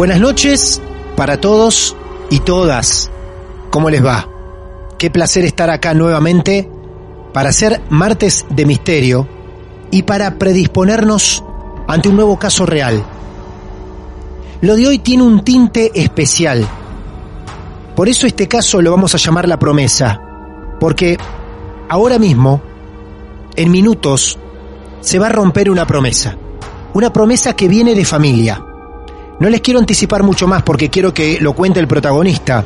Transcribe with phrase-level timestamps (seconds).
[0.00, 0.80] Buenas noches
[1.14, 1.94] para todos
[2.30, 3.10] y todas.
[3.68, 4.26] ¿Cómo les va?
[4.96, 6.66] Qué placer estar acá nuevamente
[7.34, 9.28] para hacer martes de misterio
[9.90, 11.44] y para predisponernos
[11.86, 13.04] ante un nuevo caso real.
[14.62, 16.66] Lo de hoy tiene un tinte especial.
[17.94, 20.18] Por eso este caso lo vamos a llamar la promesa,
[20.80, 21.18] porque
[21.90, 22.62] ahora mismo,
[23.54, 24.38] en minutos,
[25.02, 26.38] se va a romper una promesa.
[26.94, 28.64] Una promesa que viene de familia
[29.40, 32.64] no les quiero anticipar mucho más porque quiero que lo cuente el protagonista.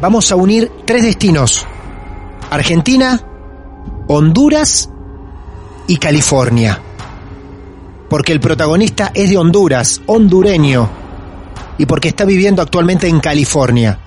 [0.00, 1.66] Vamos a unir tres destinos.
[2.48, 3.20] Argentina,
[4.06, 4.88] Honduras
[5.88, 6.80] y California.
[8.08, 10.88] Porque el protagonista es de Honduras, hondureño,
[11.76, 13.98] y porque está viviendo actualmente en California.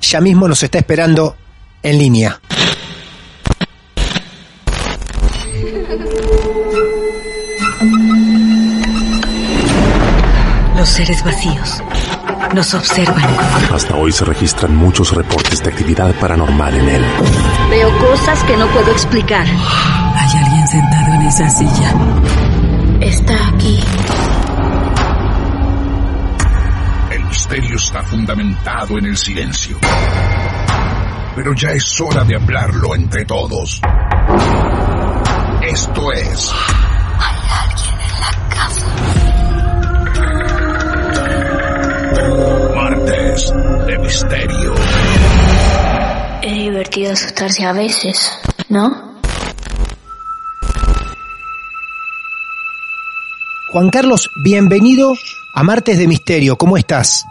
[0.00, 1.36] Ya mismo nos está esperando
[1.84, 2.40] en línea.
[10.82, 11.80] Los seres vacíos
[12.56, 13.22] nos observan.
[13.72, 17.04] Hasta hoy se registran muchos reportes de actividad paranormal en él.
[17.70, 19.46] Veo cosas que no puedo explicar.
[19.46, 21.94] Hay alguien sentado en esa silla.
[23.00, 23.78] Está aquí.
[27.12, 29.78] El misterio está fundamentado en el silencio.
[31.36, 33.80] Pero ya es hora de hablarlo entre todos.
[35.62, 36.52] Esto es...
[37.20, 37.36] Hay
[37.68, 37.91] alguien
[43.32, 43.54] Martes
[43.86, 44.74] de Misterio.
[46.42, 48.30] Es divertido asustarse a veces,
[48.68, 49.14] ¿no?
[53.72, 55.14] Juan Carlos, bienvenido
[55.54, 56.58] a Martes de Misterio.
[56.58, 57.24] ¿Cómo estás?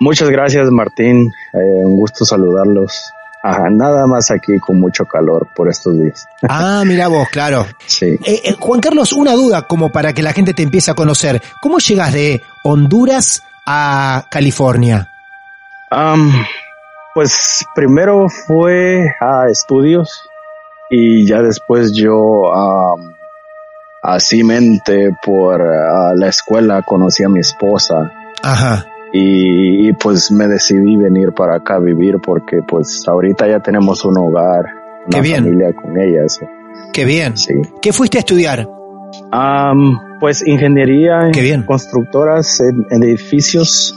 [0.00, 3.00] Muchas gracias Martín, eh, un gusto saludarlos.
[3.44, 6.26] Ajá, nada más aquí con mucho calor por estos días.
[6.48, 7.64] Ah, mira vos, claro.
[7.86, 8.06] Sí.
[8.24, 11.40] Eh, eh, Juan Carlos, una duda como para que la gente te empiece a conocer.
[11.62, 15.10] ¿Cómo llegas de Honduras a California?
[15.96, 16.30] Am,
[17.14, 20.28] pues primero fue a estudios
[20.90, 23.14] y ya después yo am,
[24.02, 28.10] así mente por ah, la escuela conocí a mi esposa
[28.42, 28.86] Ajá.
[29.12, 34.04] y, y, pues me decidí venir para acá a vivir porque pues ahorita ya tenemos
[34.04, 34.64] un hogar,
[35.08, 35.44] Qué una bien.
[35.44, 36.24] familia con ella.
[36.26, 36.44] eso.
[36.92, 37.36] Qué bien.
[37.36, 37.54] Sí.
[37.80, 38.66] ¿Qué fuiste a estudiar?
[40.20, 41.60] Pues ingeniería Qué bien.
[41.60, 43.94] en constructoras en, en edificios.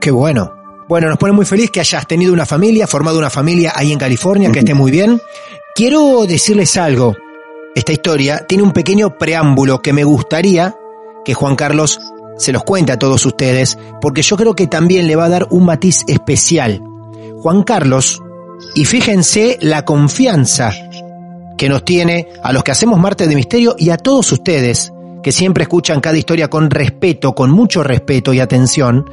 [0.00, 0.63] Qué bueno.
[0.88, 3.98] Bueno, nos pone muy feliz que hayas tenido una familia, formado una familia ahí en
[3.98, 5.20] California, que esté muy bien.
[5.74, 7.16] Quiero decirles algo.
[7.74, 10.76] Esta historia tiene un pequeño preámbulo que me gustaría
[11.24, 12.00] que Juan Carlos
[12.36, 15.46] se los cuente a todos ustedes, porque yo creo que también le va a dar
[15.50, 16.82] un matiz especial.
[17.38, 18.22] Juan Carlos,
[18.74, 20.72] y fíjense la confianza
[21.56, 24.92] que nos tiene a los que hacemos Martes de Misterio y a todos ustedes
[25.22, 29.08] que siempre escuchan cada historia con respeto, con mucho respeto y atención.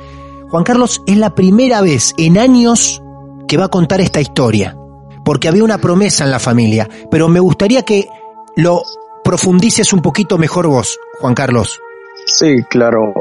[0.52, 3.02] Juan Carlos es la primera vez en años
[3.48, 4.78] que va a contar esta historia,
[5.24, 8.10] porque había una promesa en la familia, pero me gustaría que
[8.58, 8.84] lo
[9.24, 11.80] profundices un poquito mejor vos, Juan Carlos.
[12.26, 13.14] Sí, claro.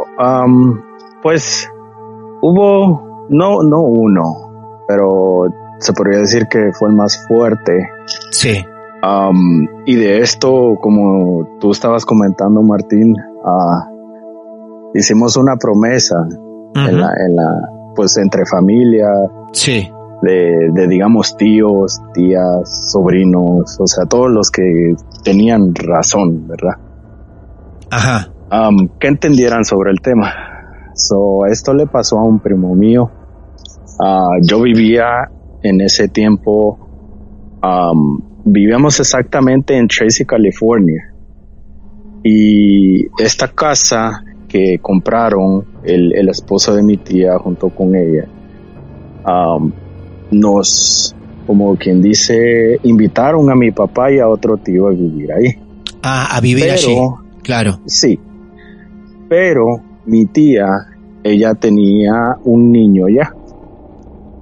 [1.22, 1.70] Pues
[2.42, 5.44] hubo, no, no uno, pero
[5.78, 7.88] se podría decir que fue el más fuerte.
[8.32, 8.66] Sí.
[9.86, 13.14] Y de esto, como tú estabas comentando, Martín,
[13.44, 13.88] ah,
[14.94, 16.16] hicimos una promesa
[16.74, 19.06] en la, en la, pues entre familia,
[19.52, 19.88] Sí.
[20.22, 24.94] de, de digamos tíos, tías, sobrinos, o sea, todos los que
[25.24, 26.76] tenían razón, ¿verdad?
[27.90, 28.28] Ajá.
[28.52, 30.32] um, que entendieran sobre el tema.
[30.94, 33.10] So, esto le pasó a un primo mío.
[34.02, 35.30] Ah, yo vivía
[35.62, 36.78] en ese tiempo,
[37.62, 41.12] um, vivíamos exactamente en Tracy, California.
[42.22, 48.26] Y esta casa que compraron el, el esposo de mi tía junto con ella,
[49.24, 49.72] am,
[50.32, 51.14] nos,
[51.46, 55.54] como quien dice, invitaron a mi papá y a otro tío a vivir ahí.
[56.02, 56.96] Ah, a vivir Pero- allí.
[57.42, 57.80] Claro.
[57.86, 58.18] Sí,
[59.28, 60.66] pero mi tía,
[61.22, 63.32] ella tenía un niño ya.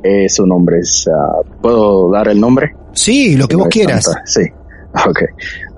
[0.02, 2.74] Eh, su nombre es, ah, ¿puedo dar el nombre?
[2.92, 4.04] Sí, lo que vos quieras.
[4.04, 4.40] tanta, Sí,
[5.08, 5.20] ok.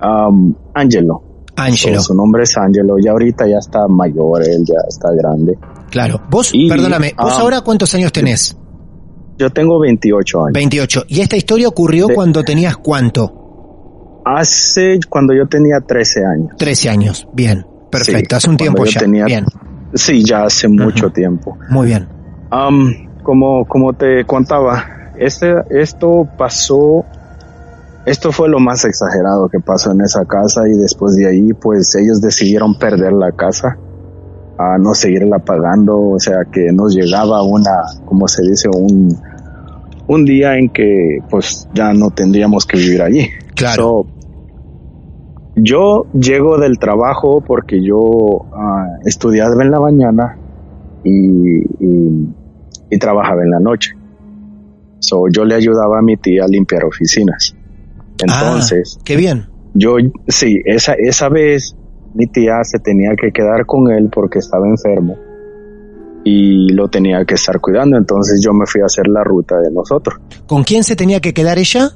[0.03, 1.21] Um, Angelo.
[1.55, 1.99] Angelo.
[2.01, 5.57] Su nombre es Angelo, ya ahorita ya está mayor, él ya está grande.
[5.89, 6.21] Claro.
[6.29, 8.57] Vos, Y, perdóname, ¿vos ah, ahora cuántos años tenés?
[9.37, 10.53] Yo tengo 28 años.
[10.53, 11.03] 28.
[11.07, 14.21] ¿Y esta historia ocurrió cuando tenías cuánto?
[14.23, 16.51] Hace cuando yo tenía 13 años.
[16.57, 17.27] 13 años.
[17.33, 17.65] Bien.
[17.89, 18.35] Perfecto.
[18.35, 18.99] Sí, Hace un tiempo ya.
[18.99, 19.45] tenía- Bien.
[19.93, 21.57] Sí, ya hace mucho tiempo.
[21.69, 22.07] Muy bien.
[22.51, 22.93] Um,
[23.23, 24.85] como, como te contaba,
[25.17, 27.03] este, esto pasó,
[28.05, 31.95] esto fue lo más exagerado que pasó en esa casa y después de ahí, pues
[31.95, 33.77] ellos decidieron perder la casa,
[34.57, 39.15] a no seguirla pagando, o sea que nos llegaba una, como se dice, un,
[40.07, 43.29] un día en que pues ya no tendríamos que vivir allí.
[43.55, 43.83] Claro.
[43.83, 44.05] So,
[45.55, 50.37] yo llego del trabajo porque yo ah, estudiaba en la mañana
[51.03, 52.29] y, y,
[52.89, 53.91] y trabajaba en la noche.
[54.99, 57.55] So, yo le ayudaba a mi tía a limpiar oficinas.
[58.21, 59.47] Entonces, Ah, qué bien.
[59.73, 59.95] yo,
[60.27, 61.75] sí, esa, esa vez
[62.13, 65.17] mi tía se tenía que quedar con él porque estaba enfermo
[66.23, 67.97] y lo tenía que estar cuidando.
[67.97, 70.19] Entonces yo me fui a hacer la ruta de nosotros.
[70.47, 71.89] ¿Con quién se tenía que quedar ella?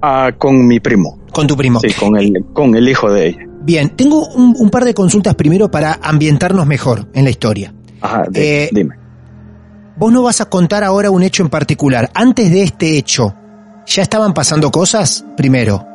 [0.00, 1.18] Ah, con mi primo.
[1.32, 1.80] Con tu primo.
[1.80, 3.46] Sí, con el, con el hijo de ella.
[3.64, 7.72] Bien, tengo un, un par de consultas primero para ambientarnos mejor en la historia.
[8.00, 8.96] Ajá, Eh, dime.
[9.96, 12.10] Vos no vas a contar ahora un hecho en particular.
[12.14, 13.34] Antes de este hecho,
[13.86, 15.24] ¿ya estaban pasando cosas?
[15.36, 15.86] Primero.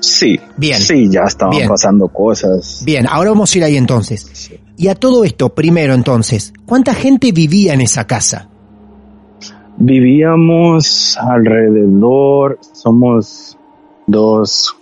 [0.00, 0.80] Sí, Bien.
[0.80, 1.68] sí, ya estaban Bien.
[1.68, 2.82] pasando cosas.
[2.84, 4.50] Bien, ahora vamos a ir ahí entonces.
[4.76, 8.48] Y a todo esto, primero entonces, ¿cuánta gente vivía en esa casa?
[9.76, 13.56] Vivíamos alrededor, somos
[14.06, 14.76] dos,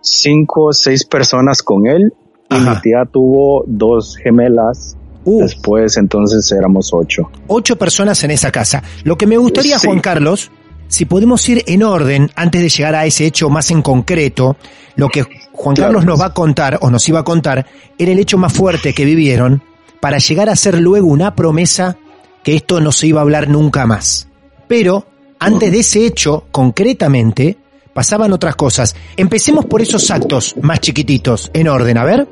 [0.00, 2.12] cinco, seis personas con él.
[2.50, 2.74] Y Ajá.
[2.76, 4.96] mi tía tuvo dos gemelas.
[5.24, 7.30] Uh, Después, entonces éramos ocho.
[7.48, 8.82] ocho personas en esa casa.
[9.04, 9.86] Lo que me gustaría, Sí.
[9.86, 10.50] Juan Carlos,
[10.88, 14.56] si podemos ir en orden antes de llegar a ese hecho más en concreto,
[14.96, 15.76] lo que Juan.
[15.76, 17.66] Carlos nos va a contar o nos iba a contar
[17.98, 19.62] era el hecho más fuerte que vivieron
[20.00, 21.96] para llegar a ser luego una promesa
[22.42, 24.28] que esto no se iba a hablar nunca más.
[24.66, 25.06] Pero
[25.38, 27.58] antes de ese hecho, concretamente,
[27.92, 28.94] pasaban otras cosas.
[29.16, 32.28] Empecemos por esos actos más chiquititos, en orden, a ver.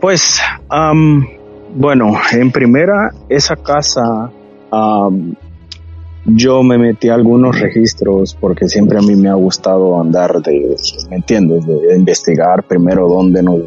[0.00, 0.40] Pues,
[1.74, 4.30] bueno, en primera, esa casa,
[6.26, 10.76] yo me metí a algunos registros porque siempre a mí me ha gustado andar de,
[11.08, 11.66] ¿me entiendes?
[11.66, 13.60] De investigar primero dónde nos,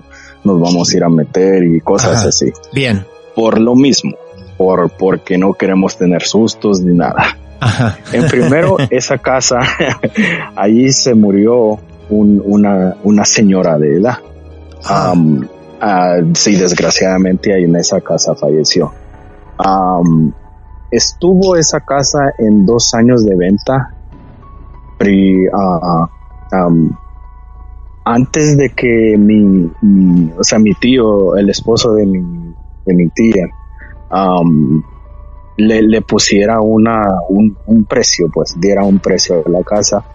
[0.44, 2.30] nos vamos a ir a meter y cosas Ajá.
[2.30, 2.52] así.
[2.74, 3.06] Bien.
[3.36, 4.14] Por lo mismo,
[4.58, 7.38] por, porque no queremos tener sustos ni nada.
[7.60, 7.98] Ajá.
[8.12, 9.60] En primero, esa casa,
[10.56, 11.80] allí se murió
[12.10, 14.18] un- una, una señora de edad.
[14.86, 15.48] Am,
[15.82, 18.92] ah, sí, desgraciadamente ahí en esa casa falleció.
[20.96, 23.96] Estuvo esa casa en dos años de venta.
[24.98, 26.08] Pri- ah,
[26.52, 26.98] am,
[28.06, 32.56] antes de que mi, mi- o sea, mi tío, el esposo de mi,
[32.86, 33.46] de mi tía,
[34.10, 34.84] am,
[35.58, 40.06] le, le pusiera una, un, un precio, pues diera un precio de la casa.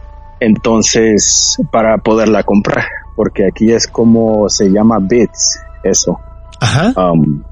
[0.41, 6.21] Entonces, para poderla comprar, porque aquí es como se llama bits, eso.
[6.61, 6.93] Ajá.
[6.97, 7.43] Um,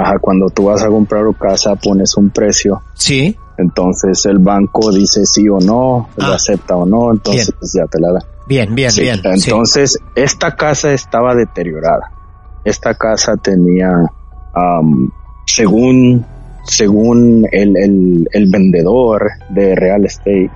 [0.00, 3.36] ajá, cuando tú vas a comprar una casa pones un precio, Sí.
[3.58, 6.34] entonces el banco dice sí o no, lo Ah.
[6.34, 8.20] acepta o no, entonces ya te la da.
[8.46, 9.20] Bien, bien, Sí, bien.
[9.36, 9.50] sí.
[9.50, 12.10] Entonces, esta casa estaba deteriorada.
[12.64, 13.90] Esta casa tenía,
[14.54, 15.10] am,
[15.46, 16.24] según,
[16.64, 20.50] según el, el, el vendedor de real estate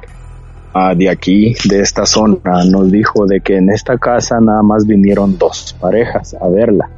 [0.74, 4.84] ah, de aquí, de esta zona, nos dijo de que en esta casa nada más
[4.86, 6.88] vinieron dos parejas a verla.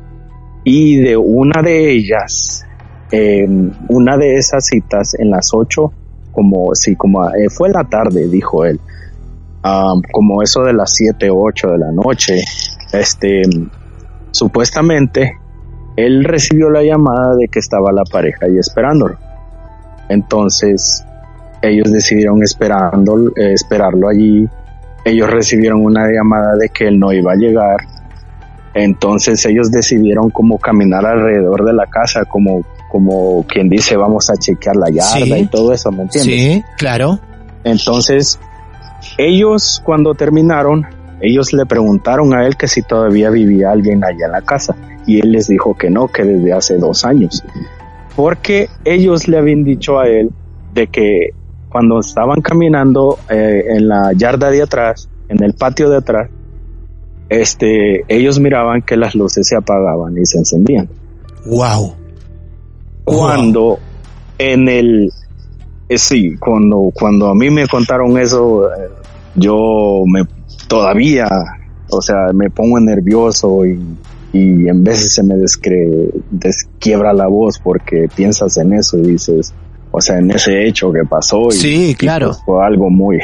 [0.68, 2.66] Y de una de ellas,
[3.12, 5.92] em, una de esas citas en las ocho,
[6.32, 8.80] como, sí, como eh, fue la tarde, dijo él,
[9.62, 12.42] um, como eso de las 7, 8 de la noche,
[12.92, 13.42] este,
[14.32, 15.38] supuestamente
[15.94, 19.16] él recibió la llamada de que estaba la pareja ahí esperándolo.
[20.08, 21.04] Entonces,
[21.62, 24.48] ellos decidieron esperando, eh, esperarlo allí.
[25.04, 27.76] Ellos recibieron una llamada de que él no iba a llegar.
[28.76, 34.36] Entonces ellos decidieron como caminar alrededor de la casa, como, como quien dice vamos a
[34.36, 35.32] chequear la yarda Sí.
[35.34, 36.34] y todo eso, ¿me entiendes?
[36.40, 37.18] Sí, claro.
[37.64, 38.38] Entonces,
[39.18, 40.86] ellos cuando terminaron,
[41.20, 44.76] ellos le preguntaron a él que si todavía vivía alguien allá en la casa.
[45.08, 47.44] y él les dijo que no, que desde hace dos años.
[48.16, 50.30] Porque ellos le habían dicho a él
[50.74, 51.30] de que
[51.68, 56.28] cuando estaban caminando eh, en la yarda de atrás, en el patio de atrás,
[57.28, 60.88] este, ellos miraban que las luces se apagaban y se encendían.
[61.46, 61.94] Wow.
[63.04, 63.78] Cuando
[64.38, 65.10] en el,
[65.88, 68.88] eh, sí, cuando, cuando a mí me contaron eso, eh,
[69.34, 70.22] yo me
[70.66, 71.28] todavía,
[71.88, 73.78] o sea, me pongo nervioso y,
[74.32, 79.54] y en veces se me descre, desquiebra la voz porque piensas en eso y dices,
[79.90, 81.48] o sea, en ese hecho que pasó.
[81.48, 82.28] Y, Sí, y claro.
[82.28, 83.18] pues fue algo muy,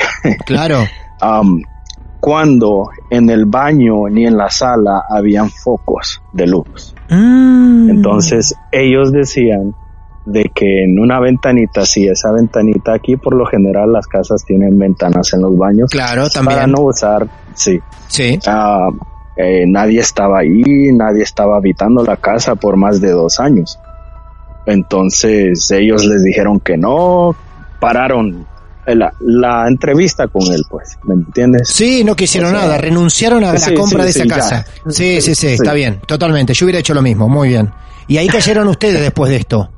[0.46, 0.78] Claro.
[1.20, 1.62] Am,
[2.22, 6.94] cuando en el baño ni en la sala habían focos de luz.
[7.10, 7.90] Mm.
[7.90, 9.74] Entonces ellos decían
[10.24, 14.78] de que en una ventanita, sí, esa ventanita aquí por lo general las casas tienen
[14.78, 16.70] ventanas en los baños Claro, para también.
[16.70, 17.80] no usar, sí.
[18.06, 18.38] Sí.
[18.46, 18.88] Ah,
[19.36, 23.80] eh, nadie estaba ahí, nadie estaba habitando la casa por más de dos años.
[24.64, 27.34] Entonces ellos les dijeron que no,
[27.80, 28.46] pararon
[28.86, 31.68] la, la entrevista con él, pues, ¿me entiendes?
[31.68, 34.28] Sí, no quisieron O sea, nada, renunciaron a la sí, compra sí, de esa sí,
[34.28, 34.66] casa.
[34.88, 35.54] Sí, sí, sí, Sí.
[35.54, 36.52] está bien, totalmente.
[36.54, 37.70] Yo hubiera hecho lo mismo, muy bien.
[38.08, 39.70] Y ahí cayeron ustedes después de esto.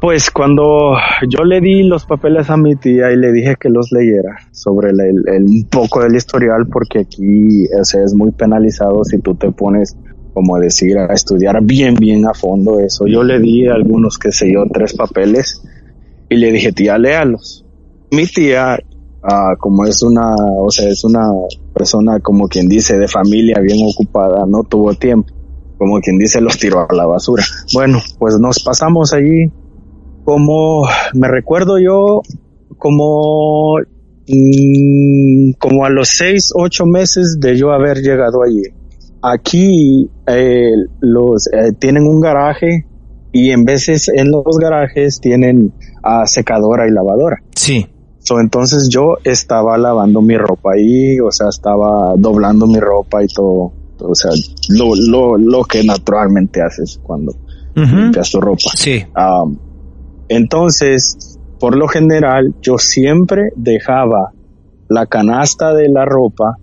[0.00, 0.96] Pues cuando
[1.28, 4.90] yo le di los papeles a mi tía y le dije que los leyera sobre
[4.90, 9.18] el, el- el- un poco del historial, porque aquí o sea, es muy penalizado si
[9.20, 9.96] tú te pones,
[10.32, 13.06] como decir, a estudiar bien, bien a fondo eso.
[13.06, 15.62] Yo le di algunos, qué sé yo, tres papeles
[16.28, 17.64] y le dije, tía, léalos.
[18.12, 18.78] Mi tía,
[19.22, 21.26] ah, como es una, o sea, es una
[21.74, 25.32] persona, como quien dice, de familia bien ocupada, no tuvo tiempo.
[25.78, 27.42] Como quien dice, los tiró a la basura.
[27.72, 29.50] Bueno, pues nos pasamos allí
[30.24, 32.22] como me recuerdo yo
[32.78, 33.76] como
[34.28, 38.62] mm, como a los seis ocho meses de yo haber llegado allí
[39.22, 42.86] aquí eh, los eh, tienen un garaje
[43.32, 47.86] y en veces en los garajes tienen ah, secadora y lavadora Sí.
[48.24, 53.26] So, entonces yo estaba lavando mi ropa ahí, o sea, estaba doblando mi ropa y
[53.26, 54.30] todo, o sea,
[54.68, 57.32] lo, lo, lo que naturalmente haces cuando
[57.74, 57.96] Ujú.
[57.96, 58.70] limpias tu ropa.
[58.76, 59.04] Sí.
[59.16, 59.58] Um,
[60.28, 64.32] entonces, por lo general, yo siempre dejaba
[64.88, 66.58] la canasta de la ropa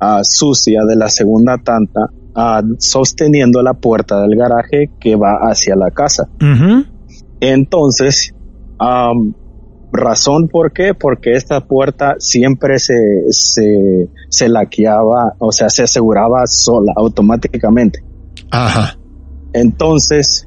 [0.00, 5.74] ah, sucia de la segunda tanta ah, sosteniendo la puerta del garaje que va hacia
[5.74, 6.28] la casa.
[7.40, 8.32] Entonces,
[8.78, 9.34] am,
[9.92, 12.94] razón por qué, porque esta puerta siempre se,
[13.30, 18.00] se, se laqueaba, o sea, se aseguraba sola, automáticamente.
[18.50, 18.98] Ajá.
[19.52, 20.46] Entonces,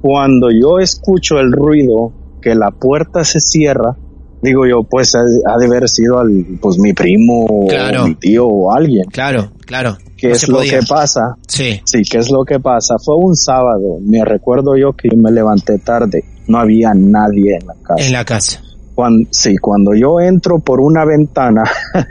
[0.00, 3.96] cuando yo escucho el ruido que la puerta se cierra,
[4.42, 8.04] digo yo, pues ha, ha de haber sido al, pues mi primo Claro.
[8.04, 9.04] o mi tío o alguien.
[9.10, 9.96] Claro, claro.
[10.16, 11.36] ¿Qué No es lo que pasa?
[11.46, 11.80] Sí.
[11.84, 12.96] Sí, ¿qué es lo que pasa?
[13.04, 17.74] Fue un sábado, me recuerdo yo que me levanté tarde, no había nadie en la
[17.74, 18.04] casa.
[18.06, 18.62] En la casa.
[18.98, 21.62] Cuando, sí, cuando yo entro por una ventana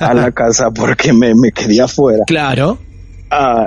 [0.00, 2.76] a la casa porque me, me quedé afuera, Claro.
[3.30, 3.66] ah,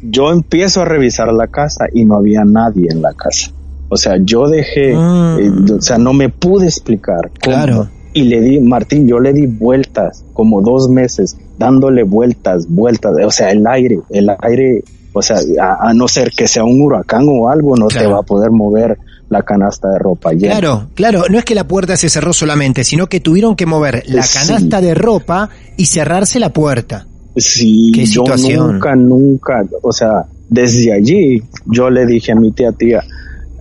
[0.00, 3.50] yo empiezo a revisar la casa y no había nadie en la casa.
[3.88, 5.38] O sea, yo dejé, Mm.
[5.40, 7.32] eh, o sea, no me pude explicar.
[7.42, 7.56] cómo.
[7.56, 7.88] Claro.
[8.12, 13.30] Y le di, Martín, yo le di vueltas, como dos meses, dándole vueltas, vueltas, o
[13.32, 17.26] sea, el aire, el aire, o sea, a, a no ser que sea un huracán
[17.28, 18.10] o algo, no te Claro.
[18.12, 18.98] va a poder mover
[19.32, 20.52] la canasta de ropa llena.
[20.58, 24.04] Claro, claro, no es que la puerta se cerró solamente, sino que tuvieron que mover
[24.06, 24.38] la Sí.
[24.38, 27.06] canasta de ropa y cerrarse la puerta.
[27.36, 28.72] Sí, Qué yo situación.
[28.74, 33.02] nunca, nunca, o sea, desde allí yo le dije a mi tía, tía,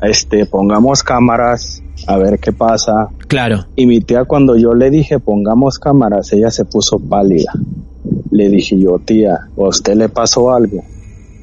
[0.01, 3.07] este, pongamos cámaras, a ver qué pasa.
[3.27, 3.65] Claro.
[3.75, 7.53] Y mi tía cuando yo le dije pongamos cámaras, ella se puso pálida.
[8.31, 10.83] Le dije yo, tía, ¿a usted le pasó algo?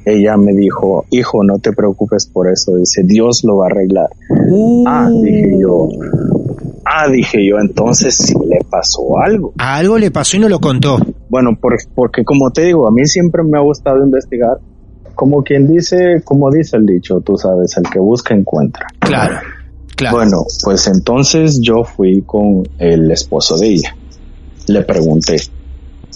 [0.05, 4.07] Ella me dijo, hijo, no te preocupes por eso, dice, Dios lo va a arreglar.
[4.87, 5.87] Ah, dije yo,
[6.85, 9.53] ah, dije yo, entonces sí le pasó algo.
[9.57, 10.97] A algo le pasó y no lo contó.
[11.29, 14.57] Bueno, por- porque como te digo, a mí siempre me ha gustado investigar.
[15.15, 18.87] Como quien dice, como dice el dicho, tú sabes, el que busca encuentra.
[18.99, 19.35] Claro,
[19.95, 20.15] claro.
[20.17, 23.95] Bueno, pues entonces yo fui con el esposo de ella.
[24.67, 25.35] Le pregunté,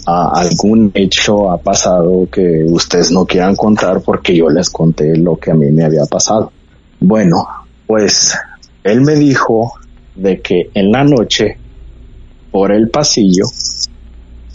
[0.06, 4.00] ¿a ¿algún hecho ha pasado que ustedes no quieran contar?
[4.00, 6.52] Porque yo les conté lo que a mí me había pasado.
[7.00, 7.46] Bueno,
[7.86, 8.36] pues
[8.82, 9.72] él me dijo
[10.14, 11.58] de que en la noche,
[12.50, 13.46] por el pasillo,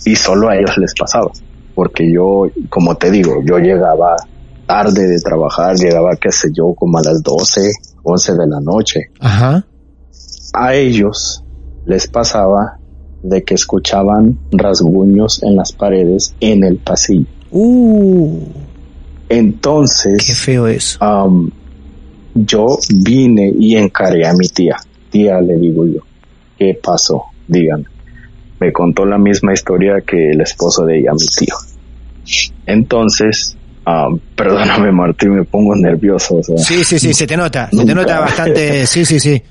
[0.05, 1.31] y solo a ellos les pasaba.
[1.75, 4.15] Porque yo, como te digo, yo llegaba
[4.65, 7.71] tarde de trabajar, llegaba, qué sé yo, como a las 12,
[8.03, 9.65] 11 de la noche Ajá.
[10.53, 11.43] a ellos
[11.85, 12.78] les pasaba
[13.23, 17.25] de que escuchaban rasguños en las paredes en el pasillo.
[17.51, 18.39] Uh.
[19.29, 20.97] Entonces, Qué feo eso.
[21.03, 21.51] am,
[22.33, 24.77] yo vine y encaré a mi tía.
[25.09, 26.01] Tía, le digo yo,
[26.57, 27.23] ¿qué pasó?
[27.47, 27.85] Dígame.
[28.59, 31.55] Me contó la misma historia que el esposo de ella, mi tío.
[32.65, 33.55] Entonces,
[33.89, 36.35] am, perdóname Martín, me pongo nervioso.
[36.37, 37.95] o sea, Sí, sí, sí, se te nota, se te Nunca.
[37.95, 39.41] nota bastante, sí, sí, sí.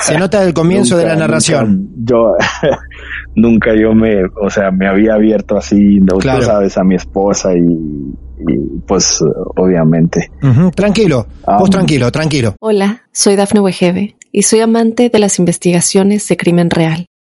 [0.00, 1.88] Se nota el comienzo de la Nunca, narración.
[1.96, 2.32] nunca yo,
[3.34, 7.52] nunca yo me, o sea, me había abierto así, no, tú sabes, a mi esposa
[7.54, 9.20] y, y, pues
[9.56, 10.30] obviamente.
[10.74, 11.58] Tranquilo, Ah.
[11.58, 12.54] vos tranquilo, tranquilo.
[12.60, 17.06] Hola, soy Dafne Wegebe y soy amante de las investigaciones de crimen real.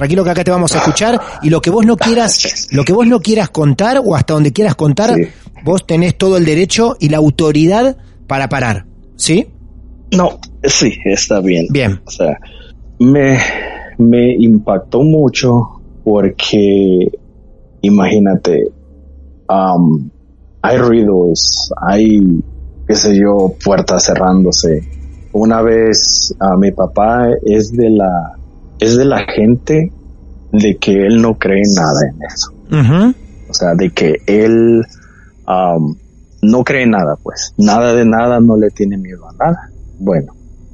[0.00, 2.94] Tranquilo que acá te vamos a escuchar y lo que vos no quieras, lo que
[2.94, 5.24] vos no quieras contar o hasta donde quieras contar, Sí.
[5.62, 9.48] vos tenés todo el derecho y la autoridad para parar, ¿sí?
[10.16, 11.66] No, sí, está bien.
[11.68, 12.00] Bien.
[12.06, 12.38] O sea,
[12.98, 13.36] me,
[13.98, 17.10] me impactó mucho porque,
[17.82, 18.68] imagínate,
[20.62, 22.22] hay ruidos, hay,
[22.88, 24.80] qué sé yo, puertas cerrándose.
[25.34, 28.38] Una vez a mi papá es de la,
[28.80, 29.92] es de la gente
[30.52, 32.52] de que él no cree nada en eso.
[33.48, 34.82] O sea, de que él
[35.46, 35.96] am,
[36.42, 37.52] no cree nada, pues.
[37.58, 39.70] Nada de nada, no le tiene miedo a nada.
[39.98, 40.32] Bueno,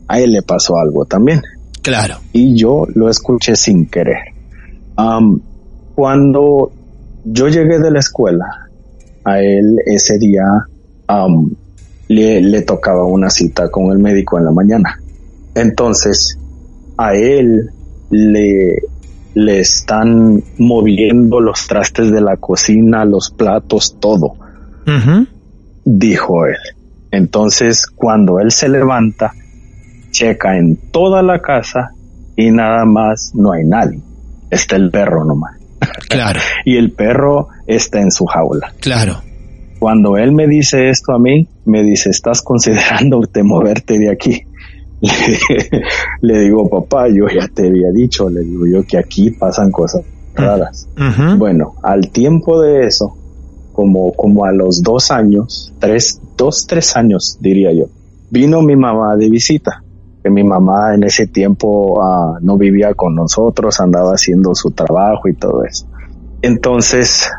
[0.08, 1.42] a él le pasó algo también.
[1.82, 2.16] Claro.
[2.32, 4.18] Y yo lo escuché sin querer.
[4.96, 5.40] Am,
[5.94, 6.72] cuando
[7.24, 8.46] yo llegué de la escuela,
[9.24, 10.44] a él ese día
[12.08, 15.00] le, le tocaba una cita con el médico en la mañana.
[15.54, 16.38] Entonces,
[16.96, 17.70] a él
[18.10, 18.82] le,
[19.34, 24.34] le están moviendo los trastes de la cocina, los platos, todo,
[25.84, 26.56] dijo él.
[27.10, 29.32] Entonces, cuando él se levanta,
[30.10, 31.90] checa en toda la casa
[32.36, 34.00] y nada más no hay nadie.
[34.50, 35.56] Está el perro nomás.
[36.08, 38.72] Claro, Y el perro está en su jaula.
[38.80, 39.22] claro.
[39.78, 44.42] Cuando él me dice esto a mí, me dice, ¿estás considerando moverte de aquí?
[46.20, 50.02] Le digo, papá, yo ya te había dicho, le digo yo que aquí pasan cosas
[50.34, 50.88] raras.
[51.38, 53.16] Bueno, al tiempo de eso,
[53.72, 57.86] como, como a los dos años, tres, dos, tres años, diría yo,
[58.30, 59.82] vino mi mamá de visita.
[60.22, 65.28] Que mi mamá en ese tiempo ah, no vivía con nosotros, andaba haciendo su trabajo
[65.28, 65.86] y todo eso.
[66.42, 67.30] Entonces,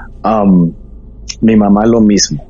[1.42, 2.44] mi mamá lo mismo.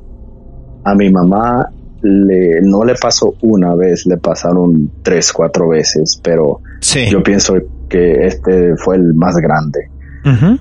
[0.84, 1.68] A mi mamá
[2.02, 7.06] le, no le pasó una vez, le pasaron tres, cuatro veces, pero Sí.
[7.10, 7.54] yo pienso
[7.88, 9.88] que este fue el más grande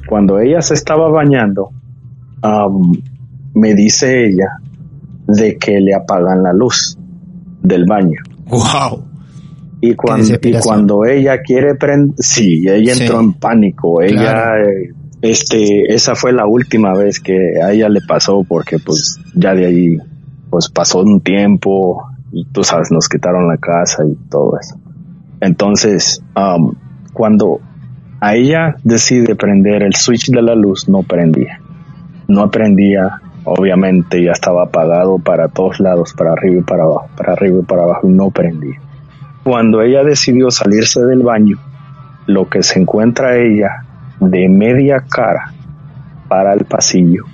[0.08, 1.72] cuando ella se estaba bañando,
[3.54, 4.60] me dice ella
[5.28, 6.98] de que le apagan la luz
[7.62, 8.20] del baño.
[8.48, 9.04] Wow.
[9.82, 13.04] Y cuando, y cuando ella quiere prender, sí, ella Sí.
[13.04, 14.02] entró en pánico.
[14.02, 14.70] Ella, Claro.
[14.70, 19.54] eh, este, esa fue la última vez que a ella le pasó porque pues ya
[19.54, 19.98] de ahí,
[20.58, 24.76] pues pasó un tiempo y tú nos quitaron la casa y todo eso.
[25.40, 26.72] Entonces, am,
[27.14, 27.60] cuando
[28.20, 31.62] a ella decide prender el switch de la luz, no prendía.
[32.28, 37.34] No prendía, obviamente ya estaba apagado para todos lados, para arriba y para abajo, para
[37.34, 38.82] arriba y para abajo, no prendía.
[39.44, 41.60] Cuando ella decidió salirse del baño,
[42.26, 43.86] lo que se encuentra ella
[44.20, 45.54] de media cara
[46.28, 47.26] para el pasillo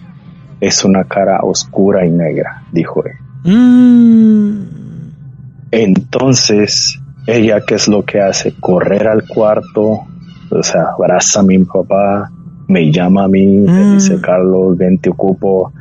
[0.65, 3.13] es una cara oscura y negra, dijo él.
[3.45, 4.63] Mm.
[5.71, 8.53] Entonces, ella, ¿qué es lo que hace?
[8.59, 10.01] Correr al cuarto,
[10.49, 12.31] o sea, abraza a mi papá,
[12.67, 13.93] me llama a mí, me Mm.
[13.95, 15.71] dice, Carlos, ven, te ocupo.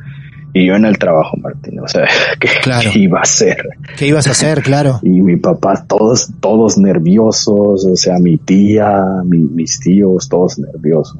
[0.55, 2.05] Y yo en el trabajo, Martín, o sea,
[2.39, 2.89] ¿qué, Claro.
[2.91, 3.57] qué iba a hacer?
[3.97, 4.61] ¿Qué ibas a hacer?
[4.63, 4.99] Claro.
[5.03, 11.19] Y mi papá, todos, todos nerviosos, o sea, mi tía, mi- mis tíos, todos nerviosos.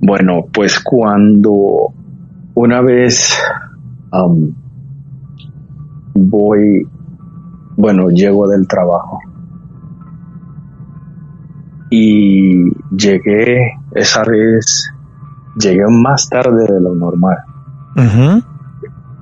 [0.00, 1.92] Bueno, pues cuando
[2.54, 3.34] una vez
[4.10, 4.54] am,
[6.14, 6.86] voy,
[7.76, 9.18] bueno, llego del trabajo
[11.90, 14.90] y llegué, esa vez,
[15.58, 17.38] llegué más tarde de lo normal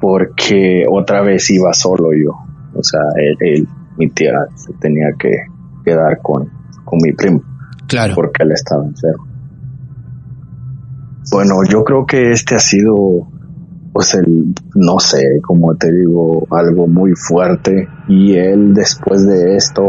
[0.01, 2.33] porque otra vez iba solo yo.
[2.75, 5.31] O sea, él, él- mi tía se tenía que
[5.85, 6.49] quedar con,
[6.85, 7.43] con mi primo
[7.87, 8.15] Claro.
[8.15, 9.27] porque él estaba enfermo.
[11.31, 13.29] Bueno, yo creo que este ha sido
[13.93, 17.89] pues el, no sé, como te digo, algo muy fuerte.
[18.09, 19.83] Y él después de esto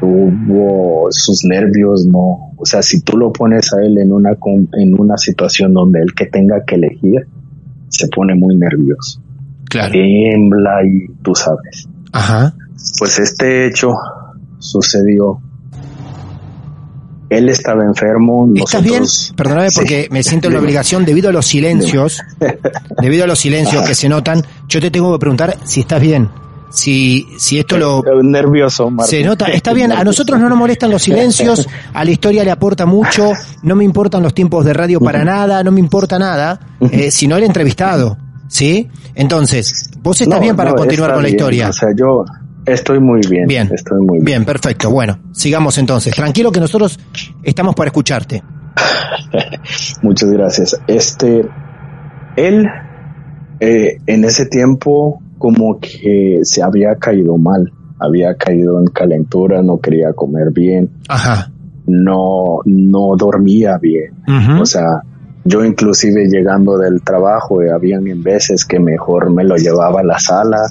[0.00, 4.30] tuvo sus nervios, no, o sea, si tú lo pones a él en una,
[4.72, 7.26] en una situación donde él que tenga que elegir,
[7.88, 9.20] se pone muy nervioso.
[9.68, 9.92] Claro.
[9.92, 11.88] Tiembla y tú sabes.
[12.12, 12.54] Ajá.
[12.98, 13.90] Pues este hecho
[14.58, 15.40] sucedió
[17.28, 18.48] él estaba enfermo.
[18.54, 19.02] ¿Estás bien?
[19.36, 22.22] Perdóname porque me siento en la obligación, debido a los silencios,
[23.02, 26.28] debido a los silencios que se notan, yo te tengo que preguntar si estás bien.
[26.70, 28.02] Si, si esto lo...
[28.22, 32.44] Nervioso, Se nota, está bien, a nosotros no nos molestan los silencios, a la historia
[32.44, 36.18] le aporta mucho, no me importan los tiempos de radio para nada, no me importa
[36.18, 38.90] nada, eh, sino el entrevistado, ¿sí?
[39.14, 41.68] Entonces, vos estás bien para continuar con la historia.
[41.70, 42.24] O sea, yo,
[42.66, 43.46] Estoy muy bien.
[43.46, 43.70] Bien.
[43.72, 44.24] Estoy muy bien.
[44.24, 44.90] Bien, perfecto.
[44.90, 46.14] Bueno, sigamos entonces.
[46.14, 46.98] Tranquilo que nosotros
[47.44, 48.42] estamos para escucharte.
[50.02, 50.80] Muchas gracias.
[50.88, 51.46] Este,
[52.36, 52.66] él,
[53.60, 57.72] eh, en ese tiempo, como que se había caído mal.
[57.98, 60.90] Había caído en calentura, no quería comer bien.
[61.08, 61.52] Ajá.
[61.86, 64.12] No, no dormía bien.
[64.60, 65.02] O sea,
[65.44, 70.18] yo inclusive llegando del trabajo, eh, habían veces que mejor me lo llevaba a la
[70.18, 70.66] sala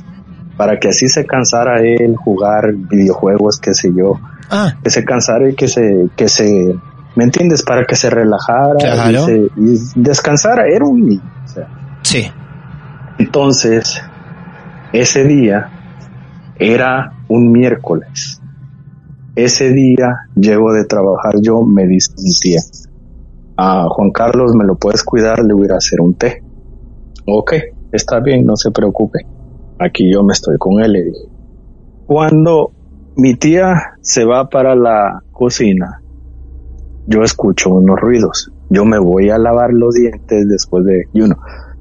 [0.58, 4.74] para que así se cansara él jugar videojuegos, qué sé yo, ah.
[4.84, 6.76] que se cansara y que se, que se,
[7.16, 7.64] ¿me entiendes?
[7.64, 8.76] Para que se relajara
[9.12, 11.32] y, descansara, era un niño.
[12.04, 12.26] sí.
[13.18, 14.02] Entonces,
[14.92, 15.70] ese día
[16.60, 18.42] era un miércoles.
[19.38, 22.60] Ese día llego de trabajar yo, me dice mi tía,
[23.56, 25.40] a Juan Carlos, ¿me lo puedes cuidar?
[25.46, 26.44] Le voy a hacer un té.
[27.26, 27.54] Ok,
[27.94, 29.26] está bien, no se preocupe
[29.80, 30.96] aquí yo me estoy con él.
[30.98, 31.14] Y
[32.06, 32.72] cuando
[33.16, 36.02] mi tía se va para la cocina,
[37.08, 38.52] yo escucho unos ruidos.
[38.70, 41.28] Yo me voy a lavar los dientes después de, you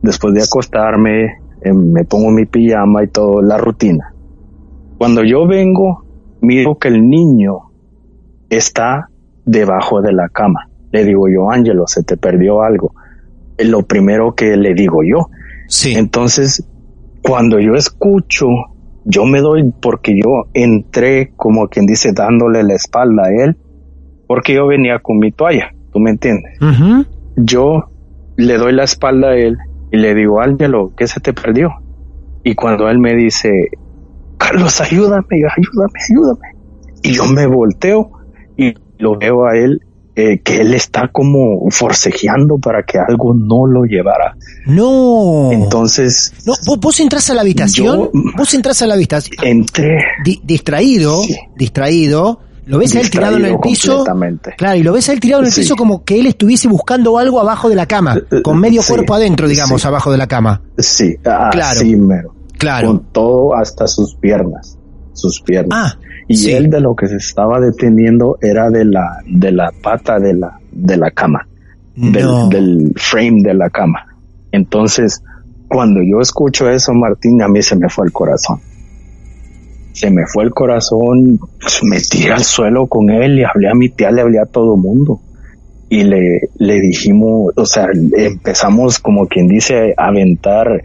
[0.02, 4.12] después de acostarme, em, me pongo mi pijama y todo, la rutina.
[4.98, 6.04] Cuando yo vengo,
[6.40, 7.70] miro que el niño
[8.50, 9.08] está
[9.44, 10.68] debajo de la cama.
[10.92, 12.92] Le digo yo, Ángelo, se te perdió algo.
[13.58, 15.30] Lo primero que le digo yo.
[15.68, 15.94] Sí.
[15.94, 16.64] Entonces
[17.24, 18.46] cuando yo escucho,
[19.06, 23.56] yo me doy porque yo entré como quien dice dándole la espalda a él,
[24.26, 26.58] porque yo venía con mi toalla, ¿tú me entiendes?
[27.36, 27.84] Yo
[28.36, 29.56] le doy la espalda a él
[29.90, 31.70] y le digo, Ángelo, ¿qué se te perdió?
[32.42, 33.70] Y cuando él me dice,
[34.36, 36.48] Carlos, ayúdame, ayúdame, ayúdame.
[37.02, 38.10] Y yo me volteo
[38.58, 39.80] y lo veo a él
[40.16, 44.36] eh, que él está como forcejeando para que algo no lo llevara.
[44.66, 45.50] No.
[45.52, 46.32] Entonces.
[46.46, 48.10] No, vos, entras a la habitación.
[48.36, 49.44] vos entras a la habitación.
[49.44, 50.04] Entré.
[50.44, 51.22] distraído,
[51.56, 52.40] distraído.
[52.66, 54.04] Lo ves a él tirado en el piso.
[54.56, 57.18] Claro, y lo ves a él tirado en el piso como que él estuviese buscando
[57.18, 60.62] algo abajo de la cama, eh, con medio cuerpo adentro, digamos, abajo de la cama.
[60.78, 61.80] Sí, claro.
[61.98, 62.34] mero.
[62.56, 62.88] Claro.
[62.88, 64.78] Con todo hasta sus piernas.
[65.12, 65.94] Sus piernas.
[65.94, 70.18] Ah, y él de lo que se estaba deteniendo era de la, de la pata
[70.18, 71.46] de la, de la cama,
[71.94, 74.06] del, frame de la cama.
[74.50, 75.22] Entonces,
[75.68, 78.60] cuando yo escucho eso, Martín, a mí se me fue el corazón.
[79.92, 83.74] Se me fue el corazón, pues, me tiré al suelo con él y hablé a
[83.74, 85.20] mi tía, le hablé a todo mundo.
[85.90, 90.82] Y le, le dijimos, o sea, empezamos como quien dice a aventar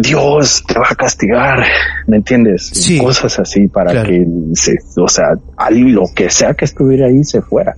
[0.00, 1.64] Dios te va a castigar,
[2.06, 2.72] ¿me entiendes?
[3.00, 5.30] Cosas así para que se, o sea,
[5.70, 7.76] lo que sea que estuviera ahí se fuera.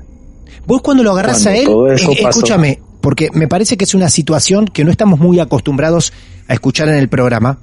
[0.66, 1.94] Vos cuando lo agarras a él, eh,
[2.28, 6.12] escúchame, porque me parece que es una situación que no estamos muy acostumbrados
[6.46, 7.58] a escuchar en el programa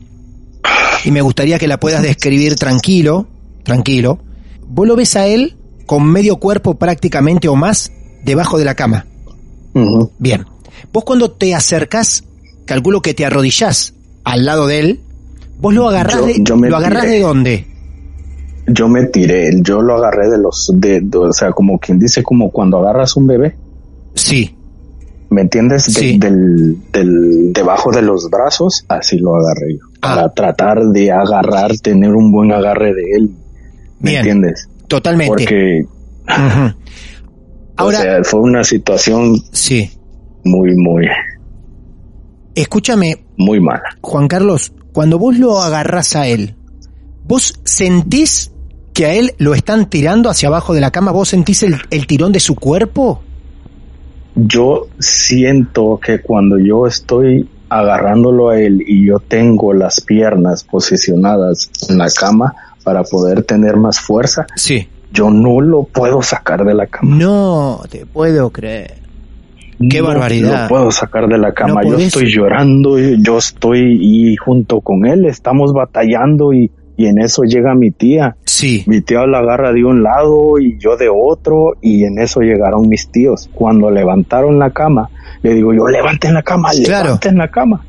[1.05, 3.27] y me gustaría que la puedas describir tranquilo,
[3.63, 4.19] tranquilo.
[4.67, 7.91] Vos lo ves a él con medio cuerpo prácticamente o más
[8.23, 9.05] debajo de la cama.
[10.17, 10.45] Bien.
[10.91, 12.23] Vos cuando te acercás,
[12.65, 13.93] calculo que te arrodillás
[14.27, 14.99] al lado de él,
[15.59, 17.65] vos lo agarrás, de, ¿lo agarrás de dónde?
[18.67, 22.51] Yo me tiré, yo lo agarré de los, de, o sea, como quien dice, como
[22.51, 23.55] cuando agarras un bebé.
[24.15, 24.53] Sí.
[25.29, 25.93] ¿Me entiendes?
[26.19, 29.85] del, del, debajo de los brazos, así lo agarré yo.
[30.01, 30.15] Ah.
[30.15, 33.31] Para tratar de agarrar, tener un buen agarre de él.
[34.01, 34.67] ¿Me entiendes?
[34.89, 35.29] Totalmente.
[35.29, 35.85] Porque.
[37.77, 38.21] Ahora.
[38.25, 39.41] fue una situación.
[39.53, 39.89] Sí.
[40.43, 41.05] Muy, muy.
[42.55, 43.26] Escúchame.
[43.37, 43.95] Muy mala.
[44.01, 46.55] Juan Carlos, cuando vos lo agarrás a él,
[47.23, 48.51] ¿vos sentís
[48.93, 51.11] que a él lo están tirando hacia abajo de la cama?
[51.11, 53.21] ¿Vos sentís el, tirón de su cuerpo?
[54.35, 61.69] Yo siento que cuando yo estoy agarrándolo a él y yo tengo las piernas posicionadas
[61.89, 64.87] en la cama para poder tener más fuerza, sí.
[65.11, 67.15] yo no lo puedo sacar de la cama.
[67.15, 69.06] No, te puedo creer.
[69.89, 70.63] Qué no barbaridad.
[70.63, 71.81] Lo puedo sacar de la cama.
[71.83, 77.19] No yo estoy llorando, yo estoy y junto con él estamos batallando y, y en
[77.21, 78.35] eso llega mi tía.
[78.45, 78.83] Sí.
[78.87, 82.87] Mi tía la agarra de un lado y yo de otro y en eso llegaron
[82.89, 83.49] mis tíos.
[83.53, 85.09] Cuando levantaron la cama,
[85.43, 87.05] le digo yo, levanten la cama, Claro.
[87.05, 87.81] levanten la cama.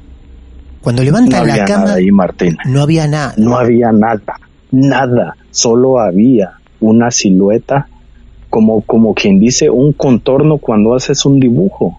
[0.82, 2.56] Cuando No levantan había la cama, nada ahí, Martín.
[2.66, 3.34] no había nada.
[3.38, 4.38] No había nada,
[4.70, 5.34] nada.
[5.50, 7.88] Solo había una silueta,
[8.50, 11.98] como, como quien dice, un contorno cuando haces un dibujo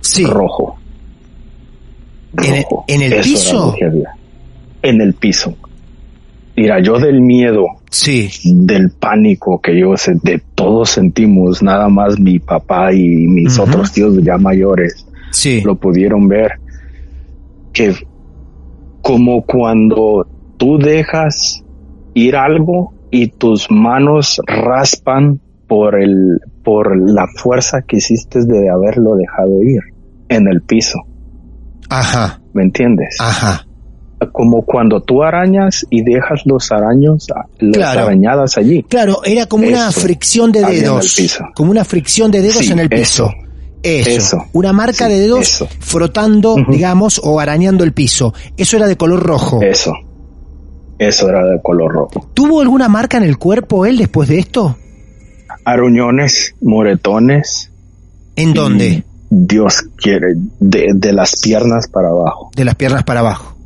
[0.00, 0.24] Sí.
[0.24, 0.76] rojo.
[2.42, 3.74] ¿En el- en piso?
[4.82, 5.54] En el piso.
[6.54, 8.28] Mira, yo del miedo, Sí.
[8.44, 13.92] del pánico que yo sé, de todos sentimos, nada más mi papá y mis otros
[13.92, 15.60] tíos ya mayores Sí.
[15.62, 16.52] lo pudieron ver,
[17.72, 17.94] que
[19.02, 21.62] como cuando tú dejas
[22.14, 29.14] ir algo y tus manos raspan por el por la fuerza que hiciste de haberlo
[29.16, 29.80] dejado ir
[30.28, 30.98] en el piso,
[31.88, 32.40] Ajá.
[32.52, 33.16] ¿me entiendes?
[33.20, 33.64] Ajá.
[34.32, 37.26] Como cuando tú arañas y dejas los araños,
[37.58, 38.00] las Claro.
[38.06, 38.82] arañadas allí.
[38.84, 41.14] Claro, era como una fricción de Había en el dedos.
[41.14, 41.44] piso.
[41.54, 43.26] Como una fricción de dedos Sí, en el piso.
[43.26, 43.30] eso.
[43.82, 44.10] Eso.
[44.10, 44.44] Eso.
[44.54, 45.68] Una marca Sí, de dedos eso.
[45.80, 48.32] frotando, digamos, o arañando el piso.
[48.56, 49.60] Eso era de color rojo.
[49.62, 49.92] Eso.
[50.98, 52.26] Eso era de color rojo.
[52.34, 54.76] ¿Tuvo alguna marca en el cuerpo él después de esto?
[55.66, 57.72] Aruñones, moretones,
[58.36, 59.02] ¿En dónde?
[59.30, 63.56] Dios quiere, de, de las piernas para abajo, De las piernas para abajo.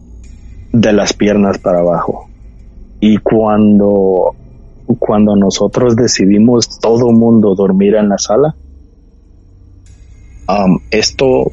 [0.73, 2.27] de las piernas para abajo.
[3.01, 4.35] Y cuando,
[4.99, 8.55] cuando nosotros decidimos todo mundo dormir en la sala,
[10.47, 11.53] am, esto,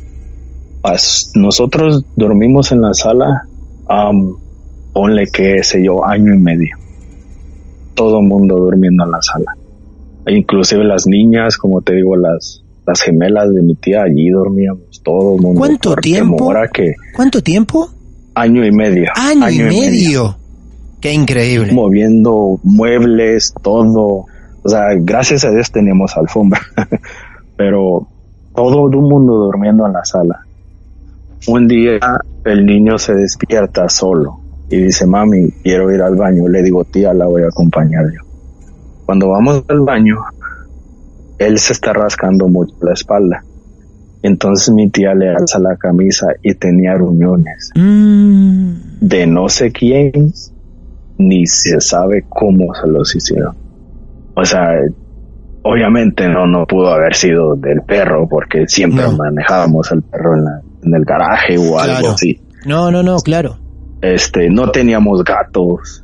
[1.36, 3.48] nosotros dormimos en la sala,
[3.90, 4.34] am,
[4.94, 6.78] ponle que sé yo, año y medio.
[7.96, 9.58] Todo mundo durmiendo en la sala.
[10.28, 15.36] Inclusive las niñas, como te digo, las, las gemelas de mi tía, allí dormíamos todo
[15.36, 15.60] el mundo.
[15.60, 16.54] ¿Cuánto tiempo?
[16.74, 17.90] que ¿Cuánto tiempo?
[18.38, 19.08] año y medio.
[19.16, 20.38] Año, y medio.
[21.02, 21.74] Qué increíble.
[21.74, 24.26] Moviendo muebles, todo.
[24.64, 26.62] O sea, gracias a Dios tenemos alfombra.
[27.58, 28.08] Pero
[28.56, 30.40] todo el mundo durmiendo en la sala.
[31.48, 32.00] Un día
[32.46, 36.48] el niño se despierta solo y dice, mami, quiero ir al baño.
[36.48, 38.27] Le digo, tía, la voy a acompañar yo.
[39.08, 40.18] Cuando vamos al baño,
[41.40, 43.44] él se está rascando mucho la espalda.
[44.22, 50.12] Entonces mi tía le alza la camisa y tenía ruñones Mm, de no sé quién,
[51.18, 53.56] ni se sabe cómo se los hicieron.
[54.36, 54.68] O sea,
[55.64, 59.14] obviamente no, no pudo haber sido del perro, porque siempre No.
[59.18, 62.40] manejábamos el perro en, la- en el garaje o algo así.
[62.66, 63.58] no, no, no, claro.
[64.02, 66.04] Este, no teníamos gatos,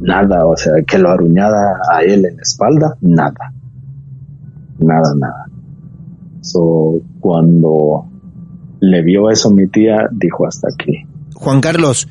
[0.00, 3.52] nada, o sea, que lo aruñara a él en la espalda, nada.
[4.78, 5.46] Nada, nada.
[6.42, 8.06] So, cuando
[8.80, 11.04] le vio eso mi tía, dijo hasta aquí.
[11.34, 12.08] Juan Carlos,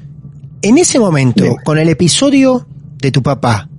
[0.62, 2.66] en ese momento, con el episodio
[3.02, 3.70] de tu papá,